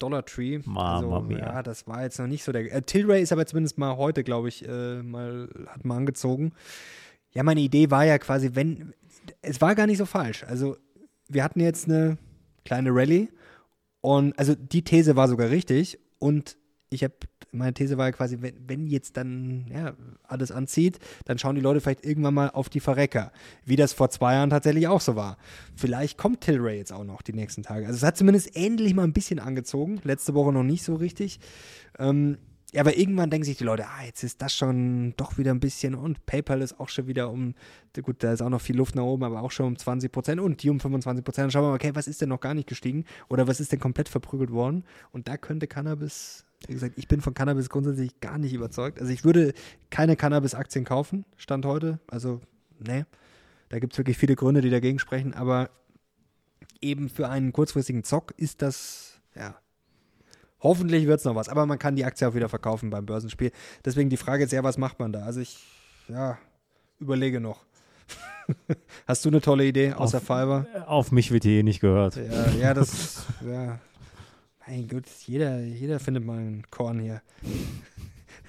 [0.00, 0.58] Dollar Tree.
[0.64, 1.38] Mama also, mia.
[1.38, 2.72] ja, das war jetzt noch nicht so der.
[2.72, 6.52] Äh, Tilray ist aber zumindest mal heute, glaube ich, äh, mal hat mal angezogen.
[7.32, 8.92] Ja, meine Idee war ja quasi, wenn
[9.42, 10.44] es war gar nicht so falsch.
[10.44, 10.76] Also
[11.28, 12.18] wir hatten jetzt eine
[12.64, 13.28] kleine Rallye
[14.00, 16.56] und also die These war sogar richtig und
[16.88, 17.14] ich habe
[17.52, 21.60] meine These war ja quasi, wenn, wenn jetzt dann ja, alles anzieht, dann schauen die
[21.60, 23.32] Leute vielleicht irgendwann mal auf die Verrecker,
[23.64, 25.36] wie das vor zwei Jahren tatsächlich auch so war.
[25.74, 27.86] Vielleicht kommt Tilray jetzt auch noch die nächsten Tage.
[27.86, 31.40] Also es hat zumindest endlich mal ein bisschen angezogen, letzte Woche noch nicht so richtig.
[31.98, 32.38] Ähm,
[32.72, 35.58] ja, aber irgendwann denken sich die Leute, ah, jetzt ist das schon doch wieder ein
[35.58, 37.54] bisschen und PayPal ist auch schon wieder um,
[38.00, 40.40] gut, da ist auch noch viel Luft nach oben, aber auch schon um 20 Prozent
[40.40, 41.44] und die um 25 Prozent.
[41.44, 43.72] Dann schauen wir mal, okay, was ist denn noch gar nicht gestiegen oder was ist
[43.72, 44.84] denn komplett verprügelt worden?
[45.10, 49.00] Und da könnte Cannabis, wie gesagt, ich bin von Cannabis grundsätzlich gar nicht überzeugt.
[49.00, 49.54] Also ich würde
[49.90, 51.98] keine Cannabis-Aktien kaufen, Stand heute.
[52.08, 52.40] Also,
[52.78, 53.06] ne,
[53.70, 55.70] da gibt es wirklich viele Gründe, die dagegen sprechen, aber
[56.80, 59.54] eben für einen kurzfristigen Zock ist das, ja,
[60.62, 63.50] Hoffentlich wird es noch was, aber man kann die Aktie auch wieder verkaufen beim Börsenspiel.
[63.82, 65.20] Deswegen die Frage ist ja, was macht man da?
[65.22, 65.58] Also ich,
[66.06, 66.36] ja,
[66.98, 67.64] überlege noch.
[69.08, 70.66] Hast du eine tolle Idee außer Auf- Fiverr?
[70.86, 72.16] Auf mich wird hier eh nicht gehört.
[72.16, 73.78] Ja, ja, das, ja.
[74.70, 77.22] Mein Gott, jeder, jeder findet mal ein Korn hier.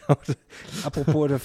[0.84, 1.40] Apropos, der,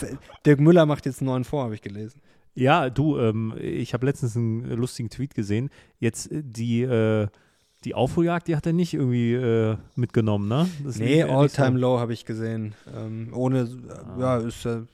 [0.45, 2.21] Dirk Müller macht jetzt einen neuen Fonds, habe ich gelesen.
[2.55, 5.71] Ja, du, ähm, ich habe letztens einen lustigen Tweet gesehen.
[5.99, 7.29] Jetzt äh, die, äh,
[7.85, 10.69] die Aufholjagd, die hat er nicht irgendwie äh, mitgenommen, ne?
[10.85, 11.33] Das Nee, nicht so.
[11.33, 12.75] All-Time Low habe ich gesehen.
[12.95, 14.17] Ähm, ohne, äh, Ah.
[14.19, 14.87] ja, ist so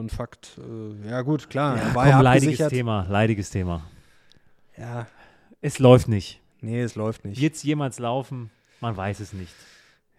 [0.00, 0.58] ein Fakt.
[0.58, 1.76] Äh, ja, gut, klar.
[1.76, 2.68] Ja, er komm, war ja leidiges.
[2.68, 3.82] Thema, leidiges Thema.
[4.76, 5.06] Ja,
[5.60, 6.40] Es läuft nicht.
[6.60, 7.40] nee, es läuft nicht.
[7.40, 8.50] Wird es jemals laufen?
[8.82, 9.54] Man weiß es nicht.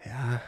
[0.05, 0.41] Ja,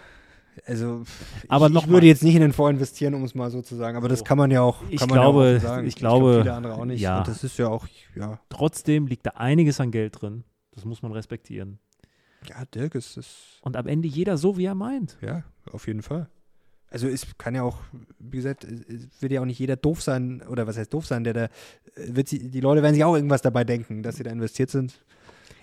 [0.65, 1.03] also
[1.49, 2.09] Aber ich, noch ich würde mal.
[2.09, 3.97] jetzt nicht in den Fonds investieren, um es mal so zu sagen.
[3.97, 4.25] Aber das So.
[4.25, 4.81] kann man ja auch.
[4.89, 5.13] Ich glaube-
[5.51, 5.87] ja auch sagen.
[5.87, 7.01] ich glaube, glaub, viele andere auch nicht.
[7.01, 7.19] ja.
[7.19, 10.43] Und das ist ja auch, ja, Trotzdem liegt da einiges an Geld drin.
[10.71, 11.79] Das muss man respektieren.
[12.47, 13.59] ja, Dirk ist es.
[13.61, 15.17] Und am Ende jeder so, wie er meint.
[15.21, 16.29] Ja, auf jeden Fall.
[16.89, 17.79] Also es kann ja auch,
[18.19, 21.05] wie gesagt, es es wird ja auch nicht jeder doof sein, oder was heißt doof
[21.05, 21.49] sein, der da, äh,
[21.95, 25.03] wird sie, die Leute werden sich auch irgendwas dabei denken, dass sie da investiert sind.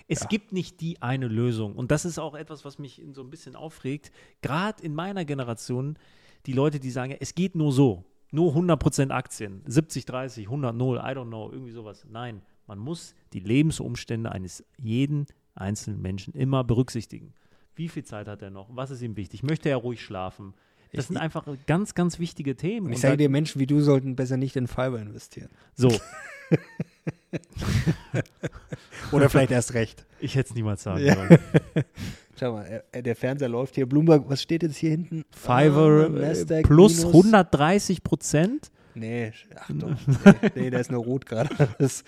[0.07, 0.27] Es Ja.
[0.27, 1.75] gibt nicht die eine Lösung.
[1.75, 4.11] Und das ist auch etwas, was mich so ein bisschen aufregt.
[4.41, 5.97] Gerade in meiner Generation,
[6.45, 8.03] die Leute, die sagen, es geht nur so.
[8.31, 9.61] Nur 100% Aktien.
[9.65, 12.05] 70, 30, 100, 0, I don't know, irgendwie sowas.
[12.09, 17.33] Nein, man muss die Lebensumstände eines jeden einzelnen Menschen immer berücksichtigen.
[17.75, 18.75] Wie viel Zeit hat er noch?
[18.75, 19.43] Was ist ihm wichtig?
[19.43, 20.53] Möchte er ruhig schlafen?
[20.93, 22.87] Das sind einfach ganz, ganz wichtige Themen.
[22.87, 25.49] Und ich sage dir, Menschen wie du sollten besser nicht in Fiverr investieren.
[25.75, 25.89] so,
[29.11, 30.05] Oder vielleicht erst recht.
[30.19, 31.15] ich hätte es niemals sagen Ja.
[31.15, 31.37] sollen.
[32.39, 33.85] Schau mal, äh, der Fernseher läuft hier.
[33.85, 35.23] Bloomberg, was steht jetzt hier hinten?
[35.31, 38.71] Fiverr Ah, äh, plus minus- 130 Prozent.
[38.95, 39.89] Nee, ach doch.
[40.25, 41.49] Nee, nee der ist nur rot gerade.
[41.79, 42.03] Das,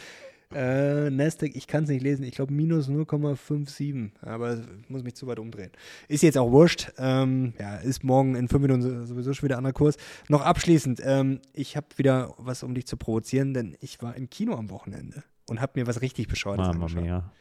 [0.56, 2.24] äh, Nasdaq, ich kann es nicht lesen.
[2.24, 4.12] Ich glaube minus 0,57.
[4.22, 5.72] Aber muss mich zu weit umdrehen.
[6.08, 6.92] Ist jetzt auch wurscht.
[6.98, 9.98] Ähm, ja, ist morgen in fünf Minuten so- sowieso schon wieder anderer Kurs.
[10.30, 14.30] Noch abschließend, ähm, ich habe wieder was, um dich zu provozieren, denn ich war im
[14.30, 17.04] Kino am Wochenende und habe mir was richtig Bescheuertes Mama angeschaut.
[17.04, 17.32] mia.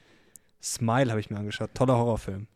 [0.63, 1.71] Smile habe ich mir angeschaut.
[1.75, 2.47] Toller Horrorfilm.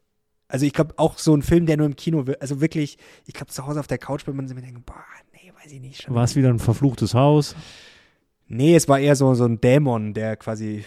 [0.50, 2.36] Also ich glaube auch so ein Film, der nur im Kino will.
[2.40, 2.96] Also wirklich,
[3.26, 5.04] ich glaube zu Hause auf der Couch, wenn man sich mir denkt, boah,
[5.34, 6.12] nee, weiß ich nicht.
[6.12, 7.54] War es wieder ein verfluchtes Haus?
[8.48, 10.84] Nee, es war eher so, so ein Dämon, der quasi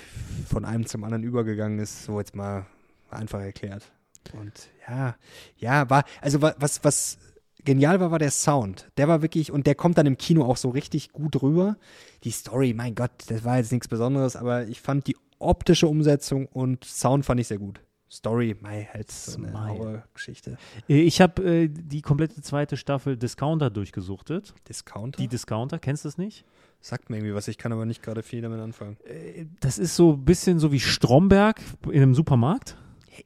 [0.48, 2.66] von einem zum anderen übergegangen ist, so jetzt mal
[3.10, 3.92] einfach erklärt.
[4.34, 5.16] Und ja,
[5.58, 7.18] ja, war, also wa- was, was
[7.64, 8.90] genial war, war der Sound.
[8.98, 11.78] Der war wirklich, und der kommt dann im Kino auch so richtig gut rüber.
[12.24, 16.48] Die Story, mein Gott, das war jetzt nichts Besonderes, aber ich fand die optische Umsetzung
[16.48, 17.80] und Sound fand ich sehr gut.
[18.12, 19.54] Story, mei, halt so eine.
[19.70, 20.58] Horrorgeschichte.
[20.90, 24.54] Äh, Ich habe äh, die komplette zweite Staffel Discounter durchgesuchtet.
[24.68, 25.18] Discounter?
[25.22, 26.44] Die Discounter, kennst du das nicht?
[26.84, 28.98] Sagt mir irgendwie was, ich kann aber nicht gerade viel damit anfangen.
[29.06, 31.62] Äh, Das ist so ein bisschen so wie Stromberg
[31.92, 32.76] in einem Supermarkt.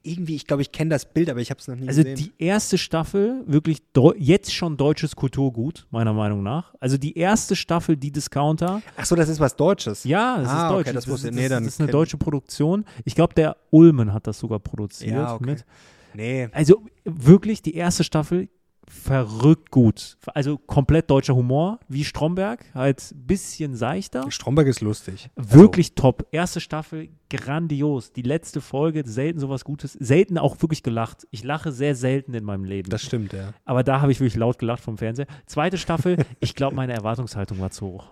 [0.04, 2.18] Irgendwie, ich glaube, ich kenne das Bild, aber ich habe es noch nie Also gesehen.
[2.18, 3.82] die erste Staffel, wirklich
[4.18, 6.74] jetzt schon deutsches Kulturgut, meiner Meinung nach.
[6.82, 8.82] Also die erste Staffel, die Discounter.
[8.98, 10.04] Ach so, das ist was Deutsches.
[10.04, 10.94] Ja, das Ah, ist okay, deutsch.
[10.96, 11.36] das wusste ich.
[11.36, 12.84] das, Nee, dann das ist eine deutsche Produktion.
[13.06, 15.12] Ich glaube, der Ulmen hat das sogar produziert.
[15.14, 15.46] Ja, okay.
[15.46, 15.66] mit.
[16.14, 16.50] Nee.
[16.52, 18.50] Also wirklich, die erste Staffel
[18.88, 20.18] verrückt gut.
[20.34, 24.30] Also komplett deutscher Humor, wie Stromberg, halt bisschen seichter.
[24.32, 25.30] Stromberg ist lustig.
[25.36, 26.28] Wirklich top.
[26.32, 28.14] Erste Staffel, grandios.
[28.14, 29.94] Die letzte Folge, selten sowas Gutes.
[29.94, 31.28] Selten auch wirklich gelacht.
[31.32, 32.90] Ich lache sehr selten in meinem Leben.
[32.90, 33.54] Das stimmt, ja.
[33.66, 35.28] Aber da habe ich wirklich laut gelacht vom Fernseher.
[35.46, 38.08] Zweite Staffel, ich glaube, meine Erwartungshaltung war zu hoch.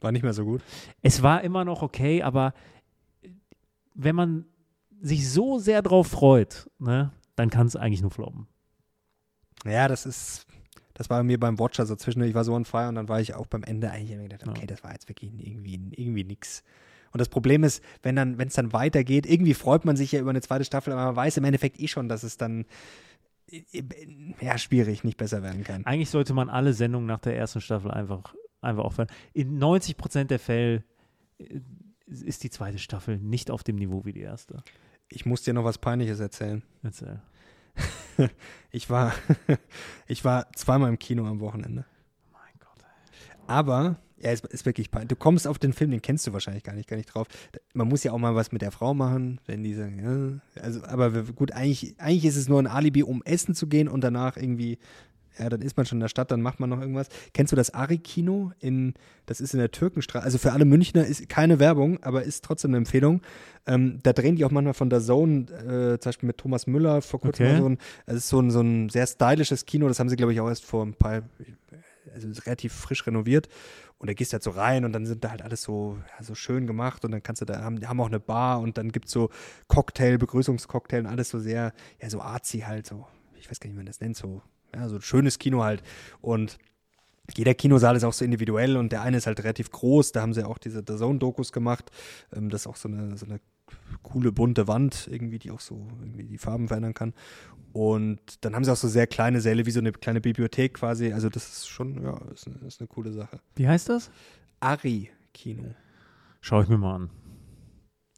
[0.00, 0.62] War nicht mehr so gut.
[1.02, 2.54] Es war immer noch okay, aber
[3.94, 4.46] wenn man
[5.00, 8.46] sich so sehr drauf freut, ne, dann kann es eigentlich nur floppen.
[9.64, 10.46] Ja, das ist,
[10.94, 13.08] das war bei mir beim Watcher so zwischendurch, ich war so on fire und dann
[13.08, 16.62] war ich auch beim Ende eigentlich gedacht, okay, das war jetzt wirklich irgendwie, irgendwie nix.
[17.12, 20.20] Und das Problem ist, wenn dann, wenn es dann weitergeht, irgendwie freut man sich ja
[20.20, 22.66] über eine zweite Staffel, aber man weiß im Endeffekt eh schon, dass es dann
[23.50, 23.82] äh,
[24.40, 25.84] ja schwierig nicht besser werden kann.
[25.86, 29.08] Eigentlich sollte man alle Sendungen nach der ersten Staffel einfach, einfach aufhören.
[29.32, 30.84] In 90 Prozent der Fälle
[31.38, 31.60] äh,
[32.06, 34.62] ist die zweite Staffel nicht auf dem Niveau wie die erste.
[35.08, 36.62] Ich muss dir noch was Peinliches erzählen.
[36.82, 37.20] Erzähl.
[38.72, 39.12] Ich war,
[40.06, 41.84] ich war zweimal im Kino am Wochenende.
[42.32, 42.84] Mein Gott.
[43.46, 45.08] Aber, ja, es ist wirklich peinlich.
[45.08, 47.26] Du kommst auf den Film, den kennst du wahrscheinlich gar nicht, gar nicht drauf.
[47.74, 49.98] Man muss ja auch mal was mit der Frau machen, wenn die sagen,
[50.54, 50.62] ja.
[50.62, 54.02] Also, aber gut, eigentlich, eigentlich ist es nur ein Alibi, um essen zu gehen und
[54.02, 54.78] danach irgendwie,
[55.40, 57.08] ja, dann ist man schon in der Stadt, dann macht man noch irgendwas.
[57.32, 58.52] Kennst du das Ari-Kino?
[58.58, 58.94] In,
[59.26, 60.24] das ist in der Türkenstraße.
[60.24, 63.22] Also für alle Münchner ist keine Werbung, aber ist trotzdem eine Empfehlung.
[63.66, 67.00] Ähm, da drehen die auch manchmal von der Zone, äh, zum Beispiel mit Thomas Müller
[67.02, 67.58] vor kurzem Okay.
[67.58, 70.32] so ein, es ist so ein, so ein sehr stylisches Kino, das haben sie, glaube
[70.32, 71.22] ich, auch erst vor ein paar,
[72.12, 73.48] also ist relativ frisch renoviert.
[73.98, 76.24] Und da gehst du halt so rein und dann sind da halt alles so, ja,
[76.24, 78.78] so schön gemacht und dann kannst du da, haben, die haben auch eine Bar und
[78.78, 79.28] dann gibt es so
[79.68, 83.06] Cocktail, Begrüßungscocktail und alles so sehr, ja, so artsy halt, so,
[83.38, 84.40] ich weiß gar nicht, wie man das nennt, so,
[84.74, 85.82] ja, so ein schönes Kino halt.
[86.20, 86.58] Und
[87.36, 90.34] jeder Kinosaal ist auch so individuell und der eine ist halt relativ groß, da haben
[90.34, 91.90] sie auch diese The Zone-Dokus gemacht.
[92.34, 93.40] Ähm, das ist auch so eine, so eine
[94.02, 97.14] coole bunte Wand, irgendwie, die auch so irgendwie die Farben verändern kann.
[97.72, 101.12] Und dann haben sie auch so sehr kleine Säle, wie so eine kleine Bibliothek quasi.
[101.12, 103.40] Also das ist schon, ja, ist eine, ist eine coole Sache.
[103.54, 104.10] Wie heißt das?
[104.58, 105.74] Ari-Kino.
[106.40, 107.10] Schau ich mir mal an.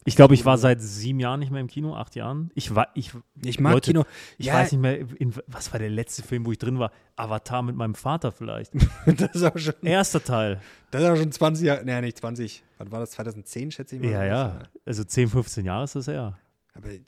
[0.04, 2.50] Ich glaube, ich war seit sieben Jahren nicht mehr im Kino, acht Jahren.
[2.54, 4.04] Ich war, ich, Ich mag Leute, Kino.
[4.38, 4.54] ich Ja.
[4.54, 6.90] weiß nicht mehr, in, was war der letzte Film, wo ich drin war?
[7.16, 8.72] Avatar mit meinem Vater vielleicht.
[9.06, 10.60] das, ist auch schon, Erster Teil.
[10.90, 12.64] das ist auch schon 20 Jahre, nee, nicht 20.
[12.78, 13.12] Wann war das?
[13.12, 14.10] 2010, schätze ich mal.
[14.10, 14.58] Ja, ja.
[14.84, 16.36] Also 10, 15 Jahre ist das her.
[16.74, 17.02] Aber die-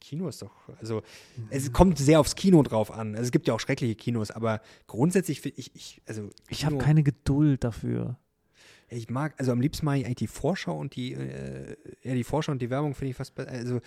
[0.00, 1.02] Kino ist doch, also
[1.50, 3.12] es kommt sehr aufs Kino drauf an.
[3.14, 6.74] Also es gibt ja auch schreckliche Kinos, aber grundsätzlich finde ich, ich, also Ich habe
[6.76, 8.18] Kino- keine Geduld dafür.
[8.88, 12.24] Ich mag, also am liebsten mag ich eigentlich die Vorschau und die, äh, ja, die
[12.24, 13.50] Vorschau und die Werbung finde ich fast besser.
[13.50, 13.80] Also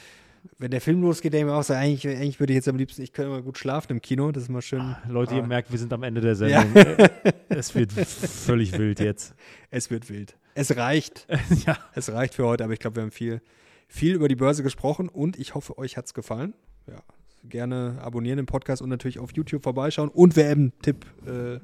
[0.58, 2.78] wenn der Film losgeht, denke ich mir auch so, eigentlich, eigentlich würde ich jetzt am
[2.78, 4.95] liebsten, ich könnte immer gut schlafen im Kino, das ist mal schön.
[5.08, 5.47] Leute, ihr Ah.
[5.47, 6.76] merkt, wir sind am Ende der Sendung.
[6.76, 7.10] Äh,
[7.50, 9.36] es wird völlig wild jetzt.
[9.70, 10.38] Es wird wild.
[10.56, 11.28] Es reicht.
[11.66, 11.78] ja.
[11.93, 13.41] Es reicht für heute, aber ich glaube, wir haben viel,
[13.88, 16.54] viel über die Börse gesprochen und ich hoffe, euch hat es gefallen.
[16.88, 17.02] Ja,
[17.47, 21.60] gerne abonnieren den Podcast und natürlich auf YouTube vorbeischauen und WM Tipp, äh,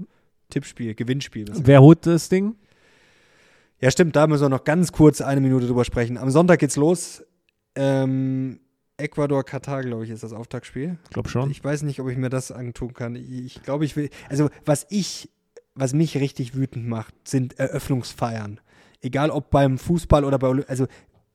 [0.49, 1.45] Tippspiel, Gewinnspiel.
[1.53, 2.55] Wer holt das Ding?
[3.81, 6.17] Ja, stimmt, da müssen wir noch ganz kurz eine Minute drüber sprechen.
[6.17, 7.23] Am Sonntag geht's los.
[7.75, 8.59] Ähm,
[8.97, 10.97] Ecuador, Katar, glaube ich, ist das Auftaktspiel.
[11.03, 11.51] Ich glaube schon.
[11.51, 13.15] Ich weiß nicht, ob ich mir das antun kann.
[13.15, 14.09] Ich, glaube, ich will.
[14.29, 15.29] Also, was ich,
[15.73, 18.61] was mich richtig wütend macht, sind Eröffnungsfeiern.
[19.01, 20.87] Egal ob beim Fußball oder bei Olymp Also,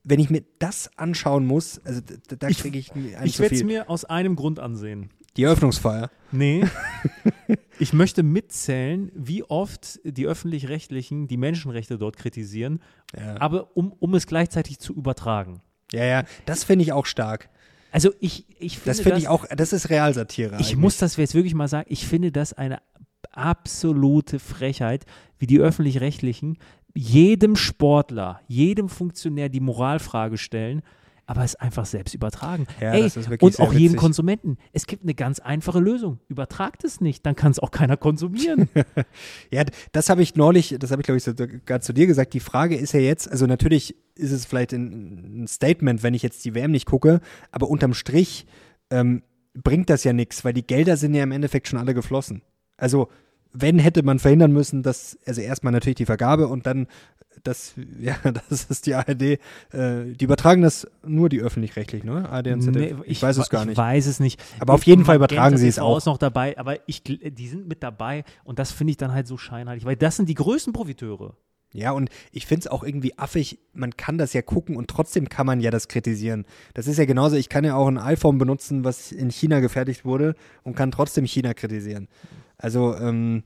[0.03, 3.55] wenn ich mir das anschauen muss, also da, da Ich- kriege ich einen Ich werde
[3.55, 5.11] es mir aus einem Grund ansehen.
[5.37, 6.11] Die Eröffnungsfeier.
[6.33, 6.65] Nee.
[7.79, 12.81] ich möchte mitzählen, wie oft die Öffentlich-Rechtlichen die Menschenrechte dort kritisieren,
[13.17, 15.63] Ja, aber um, um es gleichzeitig zu übertragen.
[15.93, 17.49] ja, ja das finde ich auch stark.
[17.93, 20.51] Also ich, ich finde Das finde ich auch, das ist Realsatire.
[20.51, 20.77] Ich eigentlich.
[20.77, 22.81] muss das jetzt wirklich mal sagen, ich finde das eine
[23.33, 25.07] absolute Frechheit,
[25.39, 26.59] wie die öffentlich-rechtlichen
[26.95, 30.83] jedem Sportler, jedem Funktionär die Moralfrage stellen,
[31.31, 32.67] aber es einfach selbst übertragen.
[32.81, 33.09] Ja, Ey,
[33.39, 33.97] und auch jedem.
[33.97, 34.59] Konsumenten.
[34.73, 36.19] Es gibt eine ganz einfache Lösung.
[36.27, 38.69] Übertragt es nicht, dann kann es auch keiner konsumieren.
[39.53, 42.35] Ja, das habe ich neulich, das habe ich glaube ich sogar zu dir gesagt.
[42.35, 46.23] Die Frage ist ja jetzt, also natürlich ist es vielleicht ein, ein Statement, wenn ich
[46.23, 47.21] jetzt die WM nicht gucke,
[47.53, 48.47] aber unterm Strich
[48.91, 49.23] ähm,
[49.55, 52.43] bringt das ja nichts, weil die Gelder sind ja im Endeffekt schon alle geflossen.
[52.77, 53.09] Also
[53.53, 56.87] wenn hätte man verhindern müssen, dass, also erstmal natürlich die Vergabe und dann
[57.43, 58.17] das, ja,
[58.49, 59.39] das ist die ARD, äh,
[59.73, 62.29] die übertragen das nur die öffentlich-rechtlichen, ne?
[62.29, 62.99] ARD und ZDF.
[62.99, 63.79] Nee, ich, weiß es gar ich nicht.
[63.79, 64.43] weiß es nicht.
[64.59, 65.99] Aber auf jeden Fall übertragen sie es auch.
[65.99, 69.27] ist noch dabei, aber ich, die sind mit dabei und das finde ich dann halt
[69.27, 71.35] so scheinheilig, weil das sind die größten Profiteure.
[71.73, 75.29] Ja, und ich finde es auch irgendwie affig, man kann das ja gucken und trotzdem
[75.29, 76.45] kann man ja das kritisieren.
[76.75, 80.05] Das ist ja genauso, ich kann ja auch ein iPhone benutzen, was in China gefertigt
[80.05, 80.35] wurde
[80.65, 82.09] und kann trotzdem China kritisieren.
[82.61, 83.43] Also, ähm,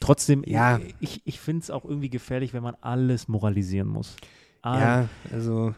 [0.00, 0.78] Trotzdem, Ja.
[1.00, 4.14] ich, ich finde es auch irgendwie gefährlich, wenn man alles moralisieren muss.
[4.62, 5.74] Ah, ja, also,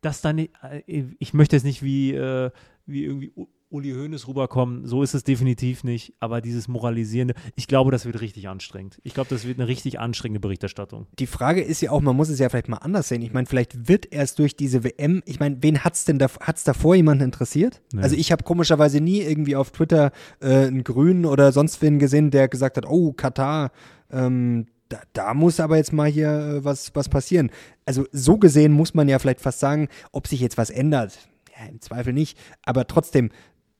[0.00, 2.50] Das dann, nicht- äh, ich möchte jetzt nicht wie, äh,
[2.86, 3.32] wie irgendwie
[3.72, 4.86] Uli Hoeneß rüberkommen.
[4.86, 6.14] So ist es definitiv nicht.
[6.20, 8.98] Aber dieses Moralisierende, ich glaube, das wird richtig anstrengend.
[9.02, 11.06] Ich glaube, das wird eine richtig anstrengende Berichterstattung.
[11.18, 13.22] Die Frage ist ja auch, man muss es ja vielleicht mal anders sehen.
[13.22, 16.28] Ich meine, vielleicht wird erst durch diese WM, ich meine, wen hat es denn da,
[16.40, 17.80] hat's davor jemanden interessiert?
[17.92, 18.02] Nee.
[18.02, 22.30] Also ich habe komischerweise nie irgendwie auf Twitter äh, einen Grünen oder sonst wen gesehen,
[22.30, 23.72] der gesagt hat, oh, Katar,
[24.10, 27.50] ähm, da, da muss aber jetzt mal hier äh, was, was passieren.
[27.86, 31.18] Also so gesehen muss man ja vielleicht fast sagen, ob sich jetzt was ändert.
[31.58, 32.38] Ja, im Zweifel nicht.
[32.64, 33.30] Aber trotzdem,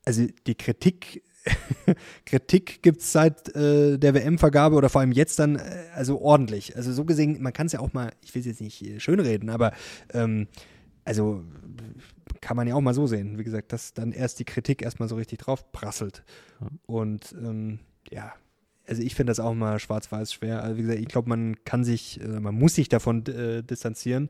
[0.04, 1.22] also die Kritik,
[2.26, 6.76] Kritik gibt es seit äh, der WM-Vergabe oder vor allem jetzt dann, äh, also ordentlich.
[6.76, 9.00] Also so gesehen, man kann es ja auch mal, ich will es jetzt nicht äh,
[9.00, 9.72] schönreden, aber
[10.12, 10.48] ähm,
[11.04, 11.44] also
[12.40, 13.38] kann man ja auch mal so sehen.
[13.38, 16.22] Wie gesagt, dass dann erst die Kritik erstmal so richtig drauf prasselt.
[16.86, 17.80] Und ähm,
[18.10, 18.32] ja,
[18.86, 20.62] also ich finde das auch mal schwarz-weiß schwer.
[20.62, 24.28] Also wie gesagt, ich glaube, man kann sich, äh, man muss sich davon äh, distanzieren.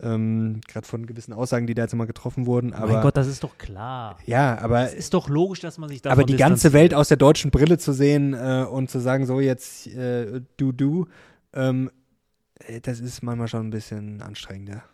[0.00, 2.72] Ähm, Gerade von gewissen Aussagen, die da jetzt immer getroffen wurden.
[2.72, 4.16] Aber mein Gott, das ist doch klar.
[4.26, 6.72] ja, aber Es ist doch logisch, dass man sich davon aber die ganze.
[6.72, 10.70] Welt aus der deutschen Brille zu sehen äh, und zu sagen, so jetzt äh, du,
[10.70, 11.06] du,
[11.52, 11.90] ähm,
[12.60, 14.84] äh, das ist manchmal schon ein bisschen anstrengender.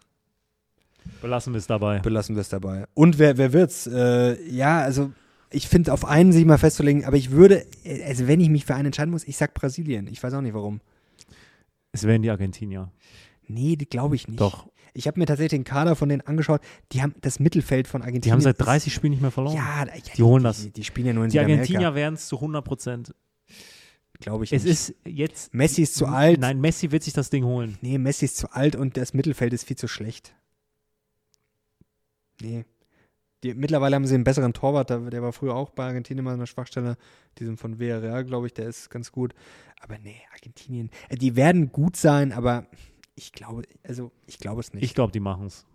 [1.21, 1.99] Belassen wir es dabei.
[1.99, 2.87] Belassen wir es dabei.
[2.95, 3.87] Und wer, wer wird's?
[3.87, 5.13] Äh, ja, also
[5.51, 8.65] ich finde auf einen sich mal festzulegen, aber ich würde, äh, also wenn ich mich
[8.65, 10.07] für einen entscheiden muss, ich sag Brasilien.
[10.07, 10.81] Ich weiß auch nicht warum.
[11.93, 12.91] Es wären die Argentinier.
[13.47, 14.41] Nee, glaube ich nicht.
[14.41, 14.67] Doch.
[14.97, 16.61] Ich habe mir tatsächlich den Kader von denen angeschaut.
[16.93, 18.23] Die haben das Mittelfeld von Argentinien.
[18.23, 19.57] Die haben seit ist- 30 Spielen nicht mehr verloren.
[19.57, 20.63] Ja, ja, Die holen das.
[20.63, 21.39] Die, die spielen ja nur in die.
[21.41, 23.15] Argentinier wären es zu 100 Prozent.
[24.21, 24.73] Glaube ich Es nicht.
[24.73, 25.53] ist jetzt.
[25.53, 26.39] Messi ist zu alt.
[26.41, 27.77] Nein, Messi wird sich das Ding holen.
[27.83, 30.35] Nee, Messi ist zu alt und das Mittelfeld ist viel zu schlecht.
[32.41, 32.65] Nee.
[33.43, 36.35] Die, mittlerweile haben sie einen besseren Torwart, der, der war früher auch bei Argentinien mal
[36.35, 36.97] eine Schwachstelle.
[37.39, 39.35] Die sind von Villarreal, glaube ich, der ist ganz gut.
[39.83, 42.67] Aber nee, Argentinien, äh, die werden gut sein, aber
[43.15, 44.83] ich glaube, also ich glaube es nicht.
[44.85, 45.67] Ich glaube, die machen es.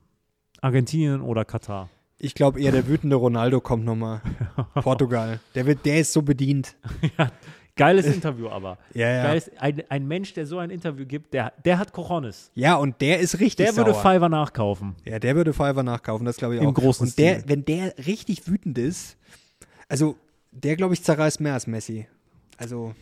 [0.62, 1.90] Argentinien oder Katar.
[2.18, 4.22] Ich glaube eher, der wütende Ronaldo kommt nochmal.
[4.76, 5.40] Portugal.
[5.56, 6.76] Der, wird, der ist so bedient.
[7.78, 8.78] Geiles Interview aber.
[8.94, 9.24] Ja, ja.
[9.24, 12.52] Geiles, ein, ein Mensch, der so ein Interview gibt, der, der hat Cojones.
[12.54, 14.02] Ja, und der ist richtig Der würde sauer.
[14.02, 14.98] Fiverr nachkaufen.
[15.06, 16.74] Ja, der würde Fiverr nachkaufen, das glaube ich Im auch.
[16.74, 17.44] großen Und der, Stil.
[17.50, 19.16] wenn der richtig wütend ist,
[19.88, 20.18] also
[20.52, 22.06] der glaube ich zerreißt mehr als Messi.
[22.58, 22.94] Also,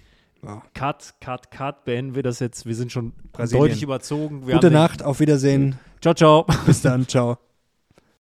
[0.44, 0.62] ja.
[0.74, 1.84] Cut, cut, cut.
[1.86, 2.66] Beenden wir das jetzt.
[2.66, 3.64] Wir sind schon Brasilien.
[3.64, 4.48] deutlich überzogen.
[4.48, 6.46] Wir gute Nacht, auf Wiedersehen, Ciao, ciao.
[6.66, 7.38] bis dann, ciao.